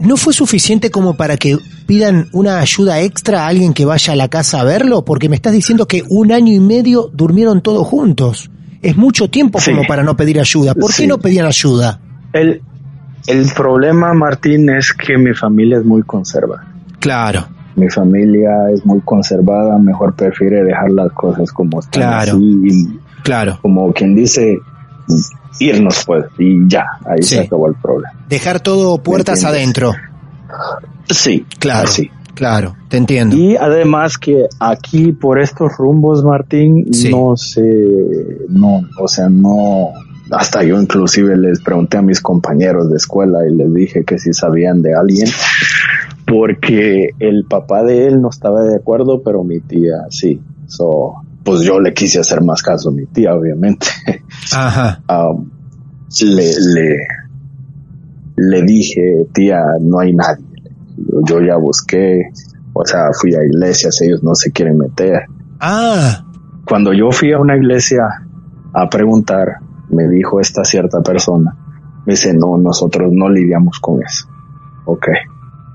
[0.00, 4.16] ¿no fue suficiente como para que pidan una ayuda extra a alguien que vaya a
[4.16, 5.04] la casa a verlo?
[5.04, 8.50] Porque me estás diciendo que un año y medio durmieron todos juntos.
[8.80, 9.72] Es mucho tiempo Sí.
[9.72, 10.74] como para no pedir ayuda.
[10.74, 12.00] ¿Por qué no pedían ayuda?
[12.32, 12.62] El,
[13.26, 16.66] el problema, Martín, es que mi familia es muy conservada.
[16.98, 22.02] Claro, Mi familia es muy conservada, mejor prefiere dejar las cosas como están.
[22.02, 22.32] Claro.
[22.32, 23.58] así, y claro.
[23.62, 24.58] como quien dice,
[25.60, 27.36] irnos pues, y ya, ahí Sí.
[27.36, 28.12] se acabó el problema.
[28.28, 29.92] Dejar todo puertas adentro.
[31.08, 32.10] Sí, Claro, así.
[32.34, 33.36] claro, te entiendo.
[33.36, 37.10] Y además que aquí por estos rumbos, Martín, Sí.
[37.10, 37.62] no sé,
[38.48, 39.90] no, o sea, no,
[40.30, 44.32] hasta yo inclusive les pregunté a mis compañeros de escuela y les dije que si
[44.32, 45.28] sabían de alguien,
[46.26, 50.40] porque el papá de él no estaba de acuerdo, pero mi tía sí.
[50.66, 53.86] So, pues yo le quise hacer más caso a mi tía, obviamente.
[54.54, 55.50] Ajá, Um,
[56.22, 56.96] le, le,
[58.36, 60.44] le dije, tía, no hay nadie.
[61.26, 62.30] Yo ya busqué,
[62.72, 65.22] o sea, fui a iglesias, ellos no se quieren meter.
[65.60, 66.24] ah,
[66.66, 68.02] Cuando yo fui a una iglesia
[68.72, 69.58] a preguntar,
[69.90, 71.56] me dijo esta cierta persona,
[72.06, 74.26] me dice, no, nosotros no lidiamos con eso.
[74.86, 75.08] Ok.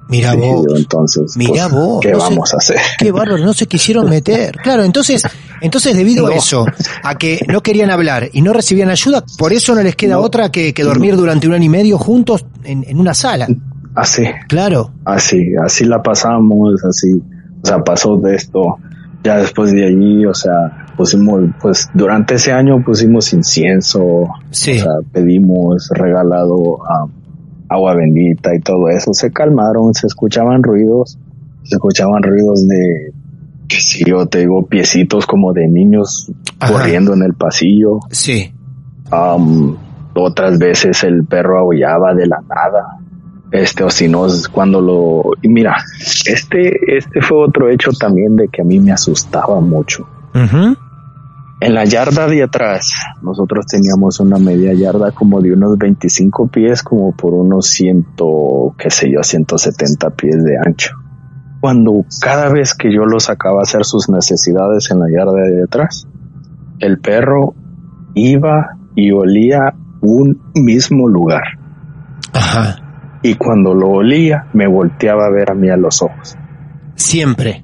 [0.10, 0.66] mira vos.
[0.76, 2.78] entonces, Mirá pues, vos, ¿qué no vamos a hacer?
[2.98, 4.56] Qué bárbaro, no se quisieron meter.
[4.58, 5.24] Claro, entonces,
[5.62, 6.66] entonces debido a eso,
[7.04, 10.22] a que no querían hablar y no recibían ayuda, por eso no les queda No.
[10.22, 13.48] otra que, que dormir durante un año y medio juntos en, en una sala.
[13.96, 14.24] Así.
[14.50, 17.14] Claro, así, así la pasamos, así,
[17.64, 18.78] o sea, pasó de esto,
[19.24, 24.72] ya después de allí, o sea, pusimos, pues durante ese año pusimos incienso, Sí.
[24.80, 27.06] o sea, pedimos regalado ah,
[27.70, 31.18] agua bendita y todo eso, se calmaron, se escuchaban ruidos,
[31.64, 33.12] se escuchaban ruidos de,
[33.68, 36.74] que si yo te digo piecitos como de niños Ajá.
[36.74, 38.00] corriendo en el pasillo.
[38.12, 38.52] Sí.
[39.12, 39.76] Am,
[40.16, 43.00] otras veces el perro aullaba de la nada.
[43.52, 45.24] Este, o si no, cuando lo...
[45.42, 45.76] Y mira,
[46.26, 50.06] este, este fue otro hecho también de que a mí me asustaba mucho.
[50.34, 50.76] Ujú.
[51.66, 52.92] En la yarda de atrás,
[53.24, 58.92] nosotros teníamos una media yarda como de unos 25 pies, como por unos ciento, qué
[58.92, 60.96] sé yo, 170 pies de ancho.
[61.60, 65.64] Cuando cada vez que yo lo sacaba a hacer sus necesidades en la yarda de
[65.64, 66.08] atrás,
[66.78, 67.56] el perro
[68.14, 71.44] iba y olía un mismo lugar.
[72.32, 72.76] Ajá.
[73.24, 76.36] Y cuando lo olía, me volteaba a ver a mí a los ojos.
[76.94, 77.64] Siempre.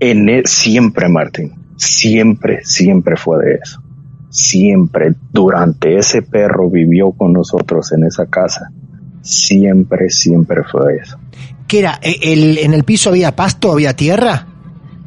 [0.00, 3.80] En e- siempre, Martín, siempre, siempre fue de eso.
[4.30, 8.70] Siempre, durante ese perro vivió con nosotros en esa casa.
[9.20, 11.18] Siempre, siempre fue eso.
[11.68, 11.98] ¿Qué era?
[12.02, 14.46] ¿E- El, ¿En el piso había pasto, había tierra?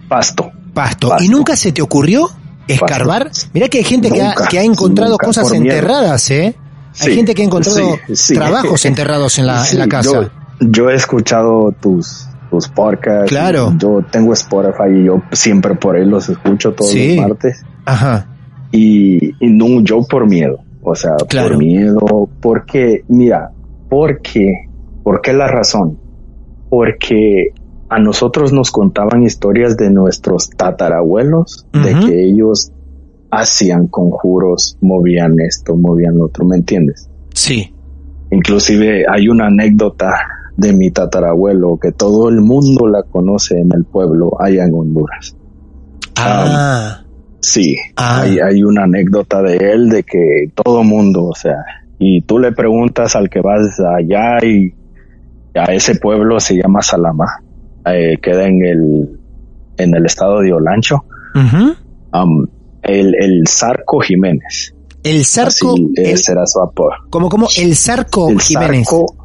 [0.07, 0.51] Pasto.
[0.73, 1.09] Pasto.
[1.09, 1.23] Pasto.
[1.23, 2.29] ¿Y nunca se te ocurrió
[2.67, 3.31] escarbar?
[3.53, 6.55] Mirá que hay gente que ha, Nunca, que ha encontrado nunca, cosas enterradas, ¿eh?
[6.99, 8.33] Hay Sí, gente que ha encontrado sí, sí.
[8.35, 10.11] trabajos enterrados en la, en la Sí, casa.
[10.11, 13.29] Yo, yo he escuchado tus, tus podcasts.
[13.29, 13.73] Claro.
[13.77, 17.15] Yo tengo Spotify y yo siempre por ahí los escucho todos Sí.
[17.17, 17.63] los martes.
[17.85, 18.27] Ajá.
[18.71, 21.49] y, y no yo por miedo, o sea, Claro.
[21.49, 23.51] por miedo, porque, mira,
[23.89, 24.67] porque,
[25.03, 25.97] ¿por qué la razón?
[26.69, 27.49] Porque
[27.89, 32.71] a nosotros nos contaban historias de nuestros tatarabuelos, de que ellos
[33.31, 37.07] hacían conjuros, movían esto, movían lo otro, ¿me entiendes?
[37.33, 37.71] Sí.
[38.31, 40.13] Inclusive hay una anécdota
[40.57, 45.35] de mi tatarabuelo que todo el mundo la conoce en el pueblo allá en Honduras.
[46.17, 47.01] Ah.
[47.41, 48.21] Sí, Ah.
[48.21, 51.57] hay, hay una anécdota de él de que todo mundo, o sea,
[51.99, 54.73] y tú le preguntas al que vas allá y
[55.53, 57.43] a ese pueblo se llama Salamá,
[57.85, 59.19] eh, queda en el
[59.77, 61.03] en el estado de Olancho,
[62.11, 62.47] am,
[62.81, 67.75] el, el Zarco Jiménez, El Zarco, así el- ese era su apodo, como, como el
[67.75, 68.87] Zarco el Jiménez.
[68.87, 69.24] Zarco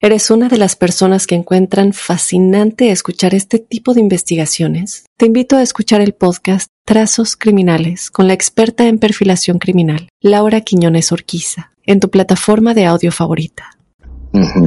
[0.00, 5.56] eres una de las personas que encuentran fascinante escuchar este tipo de investigaciones, te invito
[5.56, 11.72] a escuchar el podcast Trazos Criminales con la experta en perfilación criminal, Laura Quiñones Orquiza,
[11.84, 13.70] en tu plataforma de audio favorita.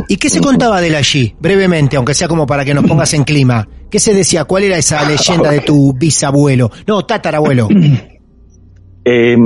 [0.08, 1.36] ¿Y qué se contaba de él allí?
[1.40, 3.68] Brevemente, aunque sea como para que nos pongas en clima.
[3.92, 4.46] ¿Qué se decía?
[4.46, 6.72] ¿Cuál era esa leyenda de tu bisabuelo?
[6.88, 7.68] No, tatarabuelo.
[9.06, 9.38] Eh,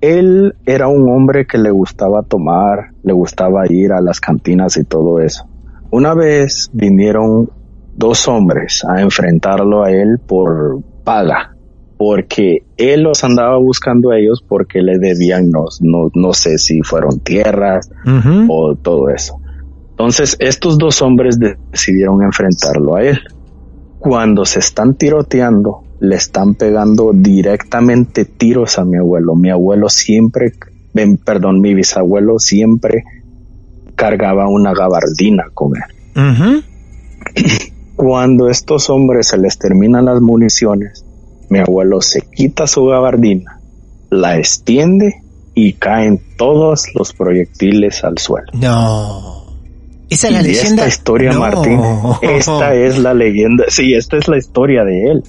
[0.00, 4.84] él era un hombre que le gustaba tomar, le gustaba ir a las cantinas y
[4.84, 5.46] todo eso.
[5.90, 7.50] Una vez vinieron
[7.96, 11.54] dos hombres a enfrentarlo a él por paga,
[11.98, 16.82] porque él los andaba buscando a ellos porque le debían, no, no, no sé si
[16.82, 17.90] fueron tierras
[18.48, 19.34] o todo eso.
[19.90, 23.18] Entonces, estos dos hombres de- decidieron enfrentarlo a él.
[23.98, 29.34] Cuando se están tiroteando, le están pegando directamente tiros a mi abuelo.
[29.36, 30.52] Mi abuelo siempre,
[30.94, 33.04] ven, perdón, mi bisabuelo siempre
[33.94, 36.32] cargaba una gabardina con él.
[36.32, 36.62] Ujú.
[37.96, 41.04] Cuando estos hombres se les terminan las municiones,
[41.50, 43.60] mi abuelo se quita su gabardina,
[44.08, 45.16] la extiende
[45.54, 48.46] y caen todos los proyectiles al suelo.
[48.54, 49.40] No.
[50.08, 50.68] Esa es la Y leyenda.
[50.68, 51.40] esta historia, No.
[51.40, 51.80] Martín,
[52.22, 53.64] esta es la leyenda.
[53.68, 55.22] Sí, esta es la historia de él.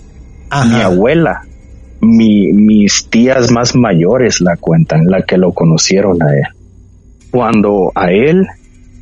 [0.52, 0.66] Ajá.
[0.66, 1.42] Mi abuela,
[2.02, 6.44] mi, mis tías más mayores la cuentan, la que lo conocieron a él.
[7.32, 8.48] Cuando a él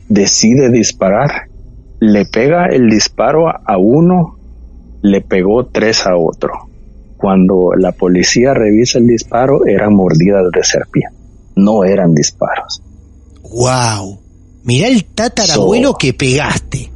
[0.07, 1.47] decide disparar,
[1.99, 4.37] le pega el disparo a- a uno,
[5.01, 6.51] le pegó tres a otro.
[7.17, 11.15] Cuando la policía revisa el disparo, eran mordidas de serpiente,
[11.55, 12.81] no eran disparos.
[13.41, 14.19] Wow.
[14.63, 16.91] Mirá el tatarabuelo So- que pegaste.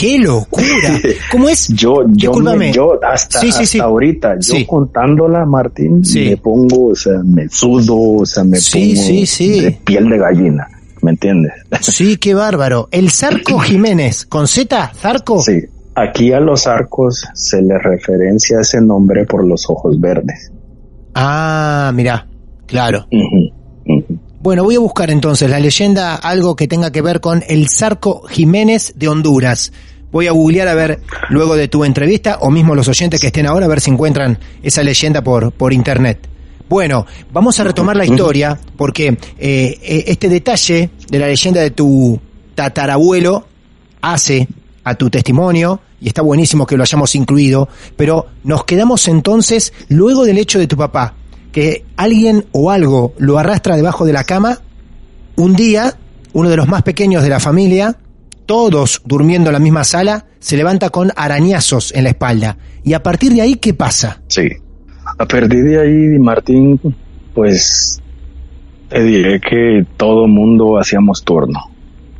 [0.00, 0.64] ¡Qué locura!
[1.30, 1.68] ¿Cómo es?
[1.68, 3.78] Yo, yo, me- yo hasta, Sí, sí, hasta sí.
[3.80, 9.02] ahorita, yo contándola, Martín, me pongo, o sea, me sudo, o sea, me pongo
[9.38, 10.66] de piel de gallina,
[11.02, 11.52] ¿me entiendes?
[11.82, 12.88] Sí, qué bárbaro.
[12.90, 15.42] El Zarco Jiménez, con Z, Zarco.
[15.42, 15.60] Sí.
[15.94, 20.50] Aquí a los arcos se le referencia ese nombre por los ojos verdes.
[21.14, 22.26] Ah, mirá,
[22.66, 23.06] claro.
[24.40, 28.22] Bueno, voy a buscar entonces la leyenda, algo que tenga que ver con el Zarco
[28.28, 29.72] Jiménez de Honduras.
[30.12, 33.46] Voy a googlear a ver luego de tu entrevista o mismo los oyentes que estén
[33.46, 36.28] ahora a ver si encuentran esa leyenda por, por internet.
[36.68, 41.72] Bueno, vamos a retomar la historia porque eh, eh, este detalle de la leyenda de
[41.72, 42.20] tu
[42.54, 43.46] tatarabuelo
[44.00, 44.46] hace
[44.84, 50.24] a tu testimonio, y está buenísimo que lo hayamos incluido, pero nos quedamos entonces, luego
[50.24, 51.14] del hecho de tu papá,
[51.52, 54.60] que alguien o algo lo arrastra debajo de la cama,
[55.36, 55.96] un día,
[56.32, 57.96] uno de los más pequeños de la familia,
[58.46, 62.56] todos durmiendo en la misma sala, se levanta con arañazos en la espalda.
[62.82, 64.22] Y a partir de ahí, ¿qué pasa?
[64.28, 64.48] Sí.
[65.18, 66.80] A partir de ahí, Martín,
[67.34, 68.00] pues
[68.88, 71.60] te diré que todo mundo hacíamos turno.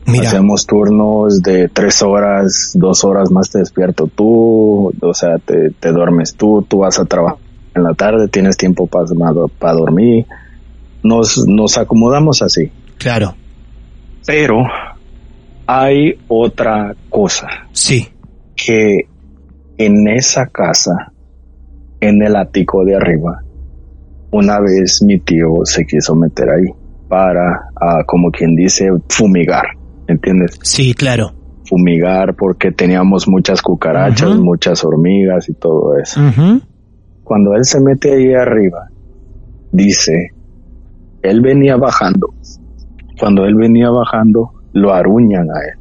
[0.07, 5.71] Mira, Hacíamos turnos de tres horas, dos horas más te despierto tú, o sea, te,
[5.79, 7.39] te duermes tú, tú vas a trabajar
[7.75, 10.27] en la tarde, tienes tiempo para dormir.
[11.03, 12.71] Nos, nos acomodamos así.
[12.99, 13.35] claro,
[14.27, 14.65] Pero
[15.73, 18.09] hay otra cosa sí,
[18.57, 19.03] que
[19.79, 21.13] en esa casa,
[22.01, 23.41] en el ático de arriba,
[24.33, 26.75] una vez mi tío se quiso meter ahí
[27.09, 29.65] para, ah, como quien dice, fumigar,
[30.09, 30.59] ¿entiendes?
[30.63, 31.35] sí, claro.
[31.65, 36.21] Fumigar porque teníamos muchas cucarachas, muchas hormigas y todo eso.
[37.23, 38.89] Cuando él se mete ahí arriba,
[39.71, 40.33] dice,
[41.23, 42.35] él venía bajando.
[43.21, 45.79] Cuando él venía bajando, lo aruñan a él.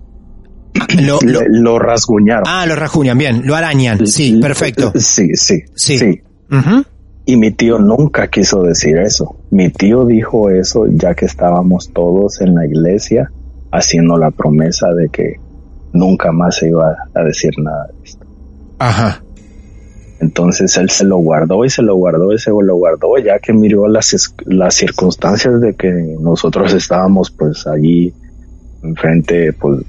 [1.06, 2.44] Lo, lo- rasguñaron.
[2.48, 4.92] ah, lo rajuñan, bien, lo arañan, sí, perfecto.
[4.96, 5.98] Sí, sí, Sí.
[5.98, 6.22] sí.
[6.52, 6.84] Ujú.
[7.26, 9.36] Y mi tío nunca quiso decir eso.
[9.52, 13.30] Mi tío dijo eso ya que estábamos todos en la iglesia
[13.72, 15.36] haciendo la promesa de que
[15.94, 18.26] nunca más se iba a decir nada de esto.
[18.80, 19.22] Ajá,
[20.22, 23.54] Entonces él se lo guardó y se lo guardó y se lo guardó ya que
[23.54, 28.14] miró las, las circunstancias de que nosotros estábamos pues allí
[28.84, 29.82] enfrente pues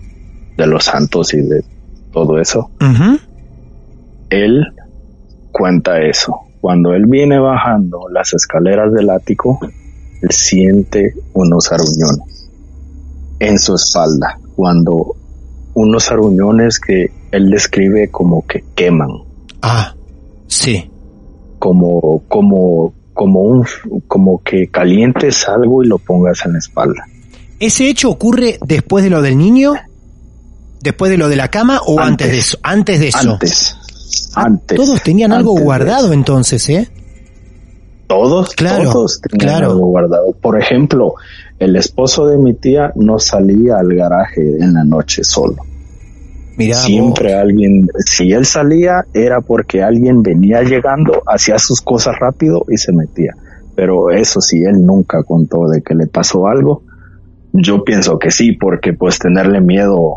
[0.57, 1.65] de los santos y de
[2.13, 2.71] todo eso.
[4.31, 4.65] Él
[5.53, 6.41] cuenta eso.
[6.61, 9.59] Cuando él viene bajando las escaleras del ático,
[10.23, 12.51] él siente unos aruñones
[13.39, 14.39] en su espalda.
[14.55, 15.17] Cuando
[15.75, 19.11] unos aruñones que él describe como que queman,
[19.63, 19.95] ah,
[20.47, 20.91] sí,
[21.59, 23.65] como, como, como un,
[24.07, 27.05] como que calientes algo y lo pongas en la espalda.
[27.61, 29.75] ¿Ese hecho ocurre después de lo del niño?
[30.83, 32.31] ¿Después de lo de la cama o antes, Antes.
[32.31, 32.59] de eso?
[32.63, 33.31] Antes de eso.
[33.33, 33.77] Antes,
[34.35, 34.77] antes.
[34.77, 36.89] Todos tenían algo antes guardado entonces, ¿eh?
[38.07, 39.73] Todos, Claro, todos tenían claro.
[39.73, 40.33] algo guardado.
[40.41, 41.15] Por ejemplo,
[41.59, 45.57] el esposo de mi tía no salía al garaje en la noche solo.
[46.57, 52.65] Mirá, Siempre alguien, si él salía, era porque alguien venía llegando, hacía sus cosas rápido
[52.69, 53.35] y se metía.
[53.77, 56.83] Pero eso sí, él nunca contó de que le pasó algo.
[57.53, 60.15] Yo pienso que sí, porque pues tenerle miedo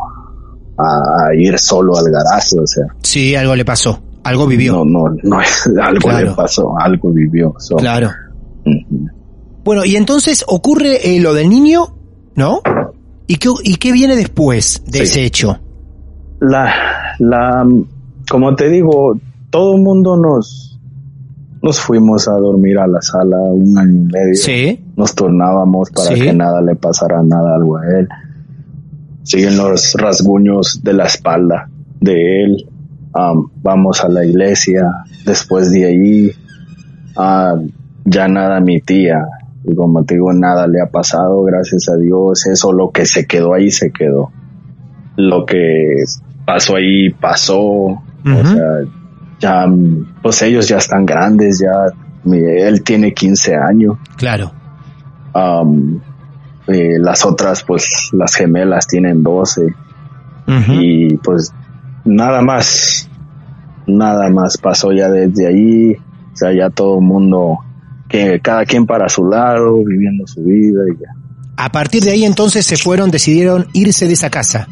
[0.78, 2.86] a, ir solo al garaje, o sea.
[3.02, 4.84] Sí, algo le pasó, algo vivió.
[4.86, 5.38] no, no, no,
[5.84, 6.30] algo Claro.
[6.30, 7.56] le pasó, algo vivió.
[7.60, 8.10] so, Claro.
[9.64, 11.96] Bueno, y entonces ocurre eh, lo del niño,
[12.36, 12.62] ¿no?
[13.28, 15.04] ¿Y qué, ¿Y qué viene después de Sí.
[15.04, 15.60] ese hecho?
[16.42, 16.74] la,
[17.20, 17.66] la,
[18.30, 19.18] como te digo,
[19.50, 20.73] todo el mundo nos,
[21.64, 24.36] nos fuimos a dormir a la sala un año y medio.
[24.36, 26.22] Sí, Nos tornábamos para Sí.
[26.22, 28.07] que nada le pasara nada algo a él.
[29.24, 31.70] Siguen los rasguños de la espalda
[32.01, 32.66] de él.
[33.14, 34.88] Am, vamos a la iglesia.
[35.26, 36.32] Después de ahí,
[37.16, 37.55] ah,
[38.05, 39.26] ya nada a mi tía.
[39.64, 42.45] Y como te digo, nada le ha pasado, gracias a Dios.
[42.45, 44.32] Eso lo que se quedó ahí se quedó.
[45.16, 46.03] Lo que
[46.45, 47.55] pasó ahí pasó.
[47.55, 48.01] O
[48.45, 48.82] sea,
[49.39, 49.66] ya,
[50.24, 51.94] pues ellos ya están grandes, ya,
[52.34, 53.98] él tiene 15 años.
[54.16, 54.52] claro.
[56.66, 59.64] Eh, las otras, pues las gemelas tienen 12
[60.48, 60.72] Ujú.
[60.82, 61.52] y pues
[62.06, 63.10] nada más,
[63.86, 67.60] nada más pasó ya desde ahí, o sea, ya todo el mundo,
[68.08, 71.10] que cada quien para su lado, viviendo su vida y ya.
[71.58, 74.68] A partir de ahí entonces se fueron, decidieron irse de esa casa.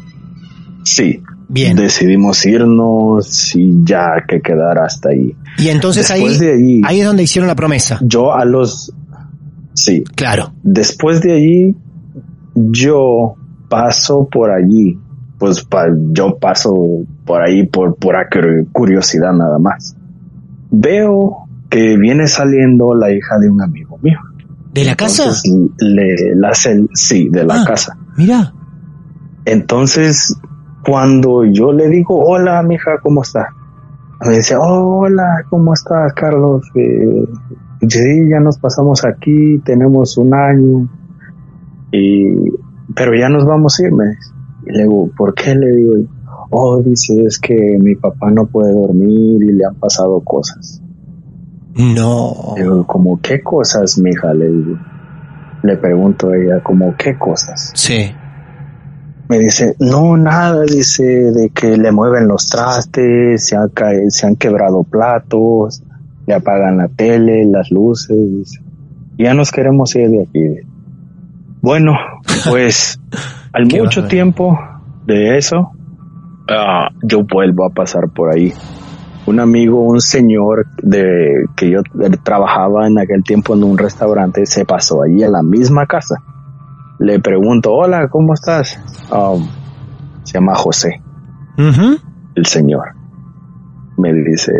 [0.84, 1.22] Sí,
[1.52, 1.76] Bien.
[1.76, 5.36] decidimos irnos y ya que quedar hasta ahí.
[5.58, 7.98] Y entonces ahí, de ahí, ahí es donde hicieron la promesa.
[8.02, 8.92] yo a los,
[9.74, 10.52] sí, Claro.
[10.62, 11.76] Después de allí,
[12.54, 13.34] yo
[13.68, 14.98] paso por allí,
[15.38, 16.74] pues pa- yo paso
[17.24, 19.94] por ahí por pura cur- curiosidad nada más.
[20.70, 24.18] Veo que viene saliendo la hija de un amigo mío.
[24.72, 25.24] ¿De la casa?
[25.24, 27.64] Entonces, le, la sí, de la Ah.
[27.66, 27.96] casa.
[28.16, 28.54] Mira.
[29.44, 30.36] Entonces,
[30.84, 33.54] cuando yo le digo, hola, mija, ¿cómo está?
[34.24, 36.62] Me dice, hola, ¿cómo estás, Carlos?
[36.74, 37.24] Eh,
[37.88, 40.88] sí, ya nos pasamos aquí, tenemos un año,
[41.90, 42.34] y,
[42.94, 44.30] pero ya nos vamos a ir, me dice.
[44.66, 45.54] Y le digo, ¿por qué?
[45.54, 45.94] Le digo,
[46.50, 50.80] oh, dice, es que mi papá no puede dormir y le han pasado cosas.
[51.74, 52.54] No.
[52.56, 54.32] Le digo, ¿como qué cosas, mija?
[54.34, 54.78] Le digo.
[55.62, 57.70] Le pregunto a ella, ¿como qué cosas?
[57.74, 58.12] Sí.
[59.32, 63.56] Me dice, no, nada, dice, de que le mueven los trastes, se
[64.08, 65.82] se han quebrado platos,
[66.26, 68.60] le apagan la tele, las luces, dice,
[69.16, 70.68] ya nos queremos ir de aquí.
[71.62, 71.92] Bueno,
[72.50, 73.00] pues
[73.54, 74.58] al mucho tiempo
[75.06, 75.70] de eso,
[76.50, 78.52] ah, yo vuelvo a pasar por ahí.
[79.24, 81.80] Un amigo, un señor de que yo
[82.22, 86.16] trabajaba en aquel tiempo en un restaurante, se pasó allí a la misma casa.
[86.98, 88.78] Le pregunto, hola, ¿cómo estás?
[89.10, 89.48] Um,
[90.24, 91.02] se llama José,
[91.56, 92.94] el señor.
[93.98, 94.52] Me dice,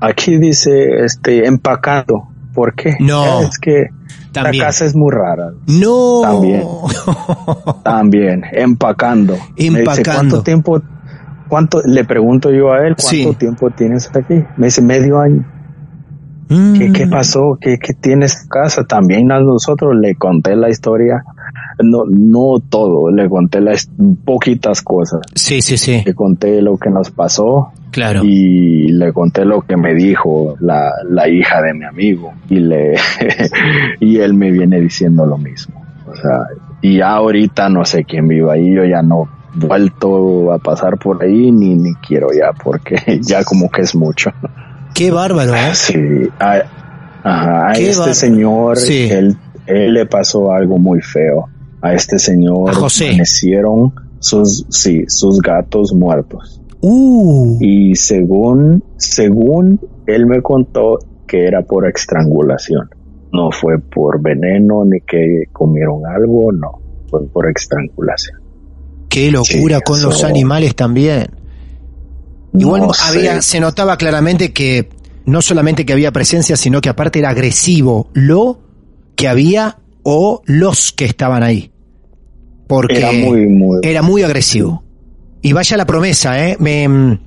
[0.00, 2.28] aquí dice, este, empacando.
[2.54, 2.96] ¿Por qué?
[2.98, 3.40] No.
[3.42, 3.86] Es que
[4.32, 4.58] También.
[4.58, 5.52] la casa es muy rara.
[5.68, 6.20] No.
[6.22, 6.62] También.
[7.84, 9.34] También, empacando.
[9.34, 10.12] Me dice, Empacando.
[10.12, 10.82] ¿cuánto tiempo?
[11.48, 11.80] ¿Cuánto?
[11.84, 13.34] Le pregunto yo a él, ¿cuánto Sí.
[13.38, 14.44] tiempo tienes aquí?
[14.56, 15.46] Me dice, medio año.
[16.48, 16.54] ¿Qué,
[16.88, 16.92] Mm.
[16.94, 17.58] qué pasó?
[17.60, 18.84] ¿Qué, ¿Qué tienes en casa?
[18.84, 21.22] También a nosotros le conté la historia.
[21.82, 23.88] No, no todo, le conté las
[24.24, 25.20] poquitas cosas.
[25.34, 26.02] Sí, sí, sí.
[26.04, 28.22] Le conté lo que nos pasó Claro.
[28.24, 32.94] y le conté lo que me dijo la, la hija de mi amigo y le
[34.00, 35.82] y él me viene diciendo lo mismo.
[36.10, 36.46] O sea,
[36.80, 41.22] y ya ahorita no sé quién vive ahí, yo ya no vuelto a pasar por
[41.22, 44.30] ahí ni ni quiero ya porque ya como que es mucho.
[44.98, 45.74] Qué bárbaro, ¿eh?
[45.74, 45.94] Sí,
[46.40, 46.62] a,
[47.22, 48.14] ajá, a Qué este bárbaro.
[48.14, 49.08] señor Sí.
[49.10, 49.36] él,
[49.66, 51.48] él le pasó algo muy feo.
[51.80, 56.60] A este señor amanecieron sus sí, sus gatos muertos.
[56.80, 57.56] Uh.
[57.60, 62.88] Y según, según él me contó que era por estrangulación.
[63.32, 66.80] No fue por veneno ni que comieron algo, no.
[67.10, 68.40] Fue por estrangulación.
[69.08, 71.28] Qué locura Sí, con los animales también.
[72.54, 74.88] Igual No había, se notaba claramente que
[75.26, 78.60] no solamente que había presencia, sino que aparte era agresivo lo
[79.14, 81.70] que había o los que estaban ahí.
[82.66, 83.80] Porque Era muy, muy.
[83.82, 84.84] era muy agresivo.
[85.42, 86.56] Y vaya la promesa, ¿eh?
[86.58, 87.20] Me, mm,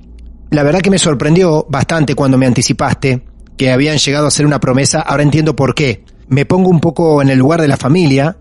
[0.50, 3.22] la verdad que me sorprendió bastante cuando me anticipaste
[3.56, 5.00] que habían llegado a hacer una promesa.
[5.00, 6.04] Ahora entiendo por qué.
[6.28, 8.36] Me pongo un poco en el lugar de la familia,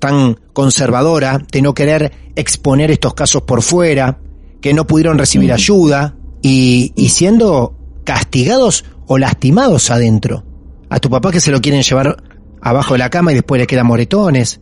[0.00, 4.18] tan conservadora, de no querer exponer estos casos por fuera,
[4.60, 7.74] que no pudieron recibir ayuda y, y siendo
[8.04, 10.44] castigados o lastimados adentro.
[10.90, 12.22] A tu papá que se lo quieren llevar
[12.60, 14.60] abajo de la cama y después le quedan moretones.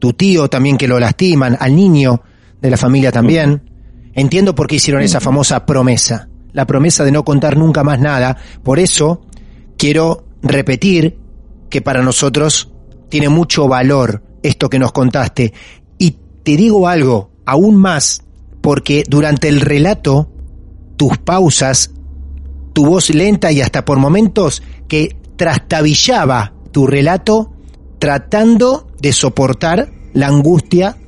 [0.00, 2.20] Tu tío también que lo lastiman, al niño
[2.60, 3.62] de la familia también.
[4.12, 8.36] Entiendo por qué hicieron esa famosa promesa, la promesa de no contar nunca más nada.
[8.64, 9.20] Por eso
[9.78, 11.16] quiero repetir
[11.68, 12.72] que para nosotros
[13.08, 15.52] tiene mucho valor esto que nos contaste.
[15.96, 18.24] Y te digo algo, aún más,
[18.60, 20.32] porque durante el relato,
[21.00, 21.92] tus pausas,
[22.74, 27.50] tu voz lenta y hasta por momentos que trastabillaba tu relato,
[27.98, 30.98] tratando de soportar la angustia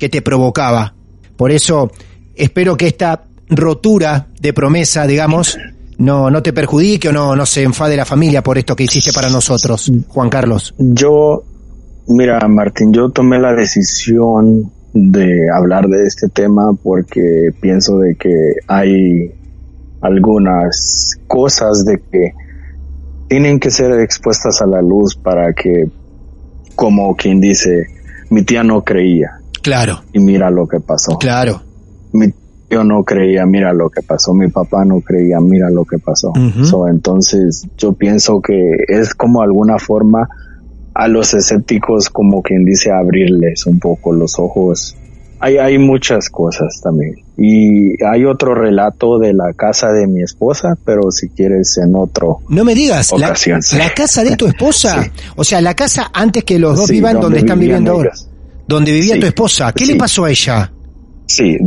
[0.00, 0.96] que te provocaba.
[1.36, 1.92] Por eso
[2.34, 5.56] espero que esta rotura de promesa, digamos,
[5.98, 9.12] no, no te perjudique o no, no se enfade la familia por esto que hiciste
[9.12, 10.74] para nosotros, Juan Carlos.
[10.76, 11.44] Yo,
[12.08, 18.54] mira, Martín, yo tomé la decisión de hablar de este tema porque pienso de que
[18.66, 19.30] hay
[20.00, 22.32] algunas cosas de que
[23.28, 25.88] tienen que ser expuestas a la luz para que,
[26.74, 27.88] como quien dice,
[28.30, 31.18] mi tía no creía Claro, y mira lo que pasó.
[31.18, 31.60] claro.
[32.12, 32.32] Mi
[32.68, 34.32] tío no creía, mira lo que pasó.
[34.32, 36.32] Mi papá no creía, mira lo que pasó.
[36.62, 38.54] So, entonces, yo pienso que
[38.88, 40.28] es como alguna forma
[40.98, 44.96] a los escépticos, como quien dice, abrirles un poco los ojos.
[45.38, 47.14] Hay, hay muchas cosas también.
[47.36, 52.38] Y hay otro relato de la casa de mi esposa, pero si quieres en otro.
[52.48, 53.76] No me digas, la, Ocasión, sí.
[53.76, 55.10] la casa de tu esposa, Sí.
[55.36, 58.12] o sea, la casa antes que los dos Sí, vivan donde están viviendo ahora,
[58.66, 59.72] donde vivía Sí, tu esposa.
[59.72, 60.72] ¿Qué le pasó a ella?
[61.26, 61.58] Sí,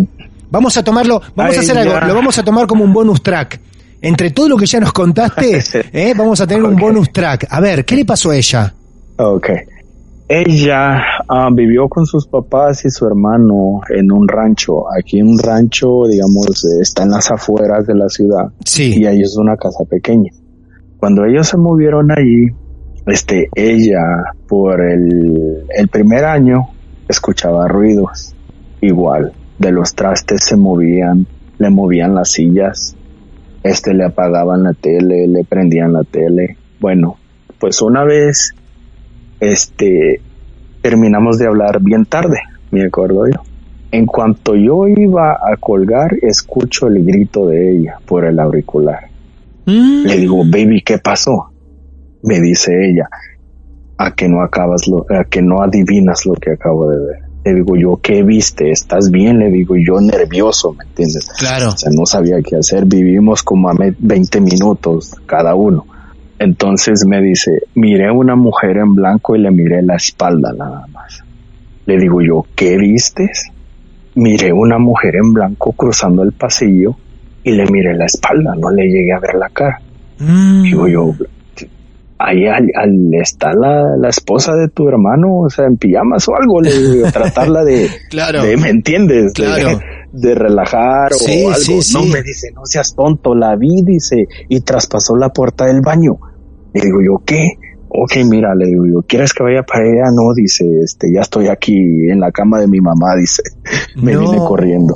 [0.51, 3.59] Vamos a tomarlo, vamos a hacer algo, lo vamos a tomar como un bonus track.
[4.01, 5.61] Entre todo lo que ya nos contaste,
[5.93, 6.13] ¿eh?
[6.17, 7.45] vamos a tener un bonus track.
[7.49, 8.73] A ver, ¿qué le pasó a ella?
[9.20, 9.49] Ok.
[10.30, 14.86] Ella ah, vivió con sus papás y su hermano en un rancho.
[14.97, 18.93] Aquí un rancho, digamos, eh, está en las afueras de la ciudad Sí.
[19.01, 20.32] y ahí es una casa pequeña.
[20.99, 22.47] Cuando ellos se movieron allí,
[23.07, 23.99] este, ella
[24.47, 26.70] por el, el primer año
[27.07, 28.36] escuchaba ruidos
[28.82, 29.34] igual.
[29.57, 32.95] De los trastes se movían, le movían las sillas,
[33.63, 36.55] este le apagaban la tele, le prendían la tele.
[36.80, 37.17] Bueno,
[37.59, 38.53] pues una vez
[39.40, 40.22] este
[40.82, 42.40] terminamos de hablar bien tarde,
[42.72, 43.42] me acuerdo yo.
[43.92, 49.00] En cuanto yo iba a colgar, escucho el grito de ella por el auricular.
[49.66, 51.48] Mm, Le digo, baby, ¿qué pasó?
[52.22, 53.10] Me dice ella,
[53.98, 57.18] a que no acabas lo, a que no adivinas lo que acabo de ver.
[57.46, 58.70] Le digo yo, ¿qué viste?
[58.70, 59.40] ¿Estás bien?
[59.40, 61.28] Le digo yo, nervioso, ¿me entiendes?
[61.40, 61.70] Claro.
[61.70, 62.86] O sea, no sabía qué hacer.
[62.86, 65.86] Vivimos como a me- 20 minutos cada uno.
[66.40, 71.22] Entonces me dice, miré una mujer en blanco y le miré la espalda nada más.
[71.86, 73.52] Le digo yo, ¿qué vistes?
[74.16, 76.96] Miré una mujer en blanco cruzando el pasillo
[77.44, 79.82] y le miré la espalda, no le llegué a ver la cara.
[80.20, 80.64] Mm.
[80.64, 81.14] Digo yo,
[82.18, 86.36] ahí al, al- está la, la esposa de tu hermano, o sea, en pijamas o
[86.36, 88.44] algo, le digo, tratarla de, Claro.
[88.44, 89.34] de, ¿me entiendes?
[89.34, 89.80] De- Claro.
[90.12, 91.60] De, relajar Sí, o algo.
[91.60, 91.94] sí, sí.
[91.94, 96.18] No me dice, no seas tonto, la vi, dice, y traspasó la puerta del baño.
[96.74, 97.53] Le digo yo, ¿qué?
[97.88, 100.11] Ok, mira, le digo yo, ¿quieres que vaya para allá?
[100.13, 101.74] No, dice, este, ya estoy aquí
[102.09, 103.41] en la cama de mi mamá, dice.
[103.95, 104.20] Me No.
[104.22, 104.95] vine corriendo.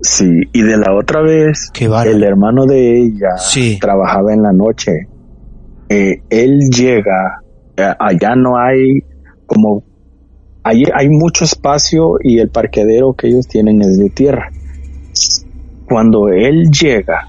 [0.00, 1.70] Sí, y de la otra vez,
[2.04, 3.78] el hermano de ella Sí.
[3.80, 5.08] trabajaba en la noche.
[5.88, 7.40] Eh, él llega,
[7.76, 9.00] eh, allá no hay
[9.46, 9.84] como,
[10.62, 14.50] hay, hay mucho espacio y el parqueadero que ellos tienen es de tierra.
[15.86, 17.22] Cuando él llega,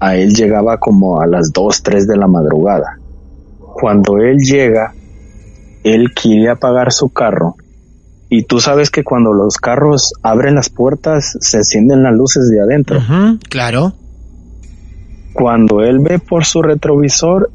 [0.00, 2.98] a él llegaba como a las 2, 3 de la madrugada.
[3.58, 4.92] Cuando él llega,
[5.84, 7.56] él quiere apagar su carro.
[8.30, 12.60] Y tú sabes que cuando los carros abren las puertas, se encienden las luces de
[12.60, 13.00] adentro.
[13.48, 13.94] Claro.
[15.32, 17.50] Cuando él ve por su retrovisor,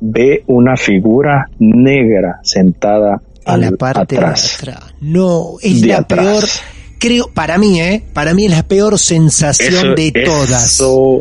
[0.00, 4.58] ve una figura negra sentada En la al- parte atrás.
[4.62, 4.94] de atrás.
[5.00, 6.24] No, es De la atrás.
[6.26, 6.44] peor.
[6.98, 8.04] Creo, para mí, ¿eh?
[8.12, 10.64] Para mí es la peor sensación Eso- de todas.
[10.74, 11.20] eso,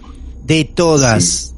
[0.51, 1.55] De todas.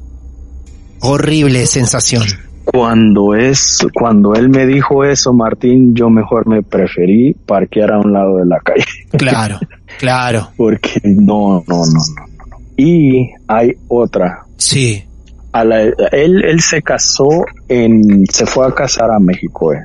[1.00, 2.22] Horrible sensación.
[2.64, 8.12] cuando es, cuando él me dijo eso, Martín, yo mejor me preferí parquear a un
[8.12, 8.84] lado de la calle.
[9.18, 9.58] Claro,
[9.98, 10.48] claro.
[10.56, 12.26] Porque no, no, no, no.
[12.50, 12.56] no.
[12.76, 14.44] Y hay otra.
[14.58, 15.02] Sí.
[15.52, 15.82] A la-
[16.12, 17.28] él, él se casó
[17.68, 19.72] en, se fue a casar a México.
[19.72, 19.78] eh.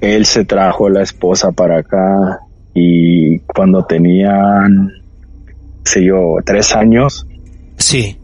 [0.00, 2.40] Él se trajo la esposa para acá
[2.74, 4.90] y cuando tenían,
[5.84, 7.26] sé yo, tres años,
[7.78, 8.18] Sí.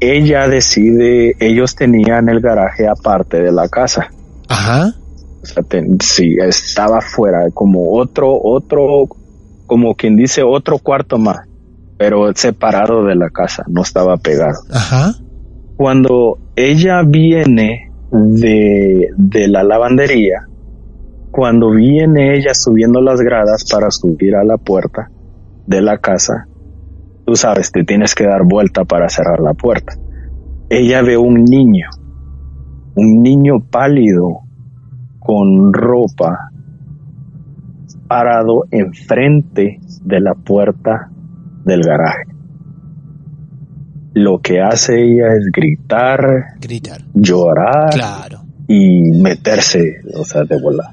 [0.00, 4.08] ella decide, ellos tenían el garaje aparte de la casa.
[4.48, 4.92] Ajá.
[5.42, 9.04] O sea, ten- sí, estaba fuera, como otro, otro,
[9.66, 11.46] como quien dice, otro cuarto más,
[11.98, 14.58] pero separado de la casa, no estaba pegado.
[14.70, 15.14] Ajá.
[15.76, 20.46] Cuando ella viene de, de la lavandería,
[21.30, 25.10] cuando viene ella subiendo las gradas para subir a la puerta
[25.66, 26.46] de la casa,
[27.26, 29.94] tú sabes, te tienes que dar vuelta para cerrar la puerta.
[30.70, 31.88] Ella ve un niño,
[32.94, 34.40] un niño pálido
[35.18, 36.50] con ropa
[38.06, 41.10] parado enfrente de la puerta
[41.64, 42.22] del garaje.
[44.14, 46.20] Lo que hace ella es gritar,
[46.60, 47.02] Gritar.
[47.12, 48.38] llorar Claro.
[48.68, 50.90] y meterse, o sea, de volar.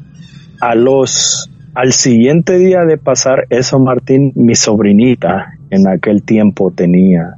[0.59, 7.35] A los, al siguiente día de pasar eso, Martín, mi sobrinita en aquel tiempo tenía,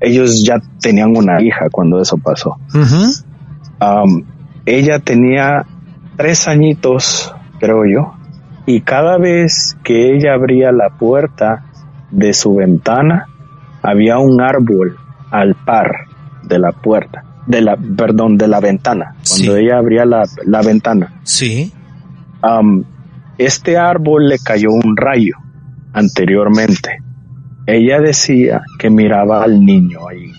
[0.00, 2.56] ellos ya tenían una hija cuando eso pasó.
[3.80, 4.24] Am,
[4.66, 5.66] ella tenía
[6.16, 8.14] tres añitos, creo yo,
[8.66, 11.64] y cada vez que ella abría la puerta
[12.10, 13.26] de su ventana,
[13.82, 14.96] había un árbol
[15.30, 16.06] al par
[16.44, 19.16] de la puerta, de la, perdón, de la ventana.
[19.28, 19.60] Cuando Sí.
[19.60, 21.72] ella abría la, la ventana, Sí.
[22.40, 22.84] Am,
[23.38, 25.36] este árbol le cayó un rayo
[25.92, 26.98] anteriormente.
[27.66, 30.30] Ella decía que miraba al niño ahí.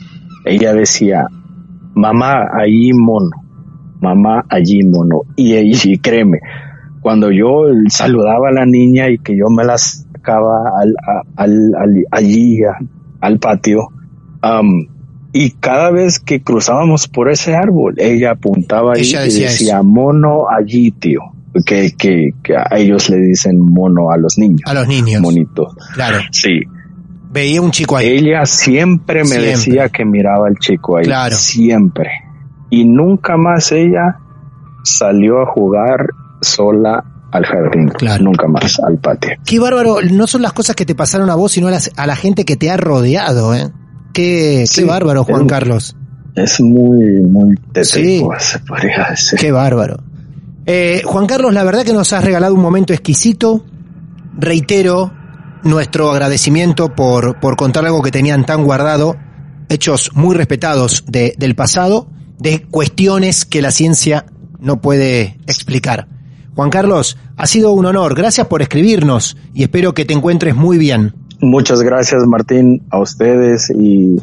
[0.46, 1.26] Ella decía,
[1.96, 3.32] mamá, allí mono,
[4.02, 5.22] mamá, allí mono.
[5.36, 6.40] Y, y créeme,
[7.02, 10.94] cuando yo saludaba a la niña y que yo me la sacaba al,
[11.36, 12.60] al, al- allí
[13.22, 13.88] al patio,
[14.42, 14.88] am,
[15.34, 19.76] y cada vez que cruzábamos por ese árbol, ella apuntaba ahí Ella y decía decía,
[19.76, 19.84] eso.
[19.84, 21.22] mono allí, tío.
[21.66, 24.62] Que, que, que a ellos le dicen mono a los niños.
[24.66, 25.22] A los niños.
[25.22, 25.74] Monito.
[25.94, 26.18] Claro.
[26.32, 26.60] Sí.
[27.36, 28.08] Veía un chico ahí.
[28.08, 29.50] Ella siempre me Siempre.
[29.52, 31.04] decía que miraba al chico ahí.
[31.04, 31.36] Claro.
[31.36, 32.10] Siempre.
[32.72, 34.18] Y nunca más ella
[34.84, 36.08] salió a jugar
[36.42, 37.90] sola al jardín.
[37.90, 38.24] Claro.
[38.24, 39.32] Nunca más al patio.
[39.46, 42.08] Qué bárbaro, no son las cosas que te pasaron a vos, sino a, las- a
[42.08, 43.70] la gente que te ha rodeado, ¿eh?
[44.14, 44.82] Qué, Sí.
[44.82, 45.96] qué bárbaro, Juan Es- Carlos.
[46.36, 47.64] Es muy, muy Sí.
[47.74, 49.38] tétrico, se podría decir.
[49.40, 49.98] Qué bárbaro.
[50.66, 53.64] Eh, Juan Carlos, la verdad que nos has regalado un momento exquisito.
[54.38, 55.12] Reitero
[55.66, 59.18] nuestro agradecimiento por, por contar algo que tenían tan guardado,
[59.68, 62.07] hechos muy respetados de- del pasado,
[62.39, 64.26] de cuestiones que la ciencia
[64.59, 66.07] no puede explicar.
[66.55, 68.16] Juan Carlos, ha sido un honor.
[68.16, 71.13] Gracias por escribirnos y espero que te encuentres muy bien.
[71.41, 74.16] Muchas gracias, Martín, a ustedes y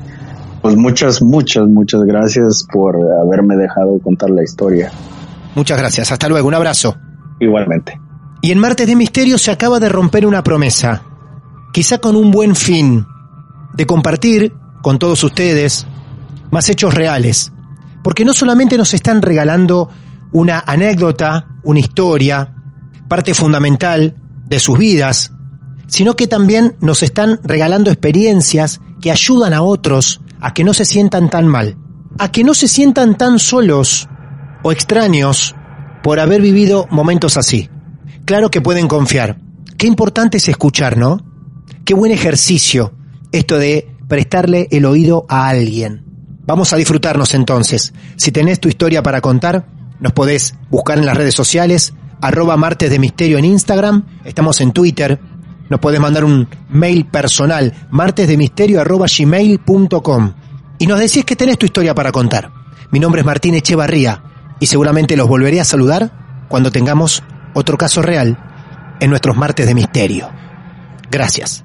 [0.62, 4.90] pues muchas, muchas, muchas gracias por haberme dejado contar la historia.
[5.54, 6.10] Muchas gracias.
[6.12, 6.48] Hasta luego.
[6.48, 6.96] Un abrazo.
[7.40, 8.00] Igualmente.
[8.40, 11.02] Y en Martes de Misterio se acaba de romper una promesa,
[11.72, 13.06] quizá con un buen fin,
[13.74, 15.86] de compartir con todos ustedes
[16.50, 17.52] más hechos reales,
[18.04, 19.88] porque no solamente nos están regalando
[20.32, 22.54] una anécdota, una historia,
[23.08, 24.16] parte fundamental
[24.46, 25.32] de sus vidas,
[25.86, 30.84] sino que también nos están regalando experiencias que ayudan a otros a que no se
[30.84, 31.76] sientan tan mal,
[32.18, 34.08] a que no se sientan tan solos
[34.62, 35.54] o extraños
[36.02, 37.70] por haber vivido momentos así.
[38.24, 39.38] Claro que pueden confiar.
[39.78, 41.31] Qué importante es escuchar, ¿no?
[41.84, 42.92] Qué buen ejercicio
[43.32, 46.04] esto de prestarle el oído a alguien.
[46.46, 47.92] Vamos a disfrutarnos entonces.
[48.16, 49.66] Si tenés tu historia para contar,
[49.98, 54.72] nos podés buscar en las redes sociales, arroba martes de misterio en Instagram, estamos en
[54.72, 55.18] Twitter,
[55.70, 61.94] nos podés mandar un mail personal, martesdemisterio arroba y nos decís que tenés tu historia
[61.94, 62.52] para contar.
[62.92, 64.22] Mi nombre es Martín Echevarría
[64.60, 67.24] y seguramente los volveré a saludar cuando tengamos
[67.54, 68.38] otro caso real
[69.00, 70.30] en nuestros martes de misterio.
[71.10, 71.64] Gracias.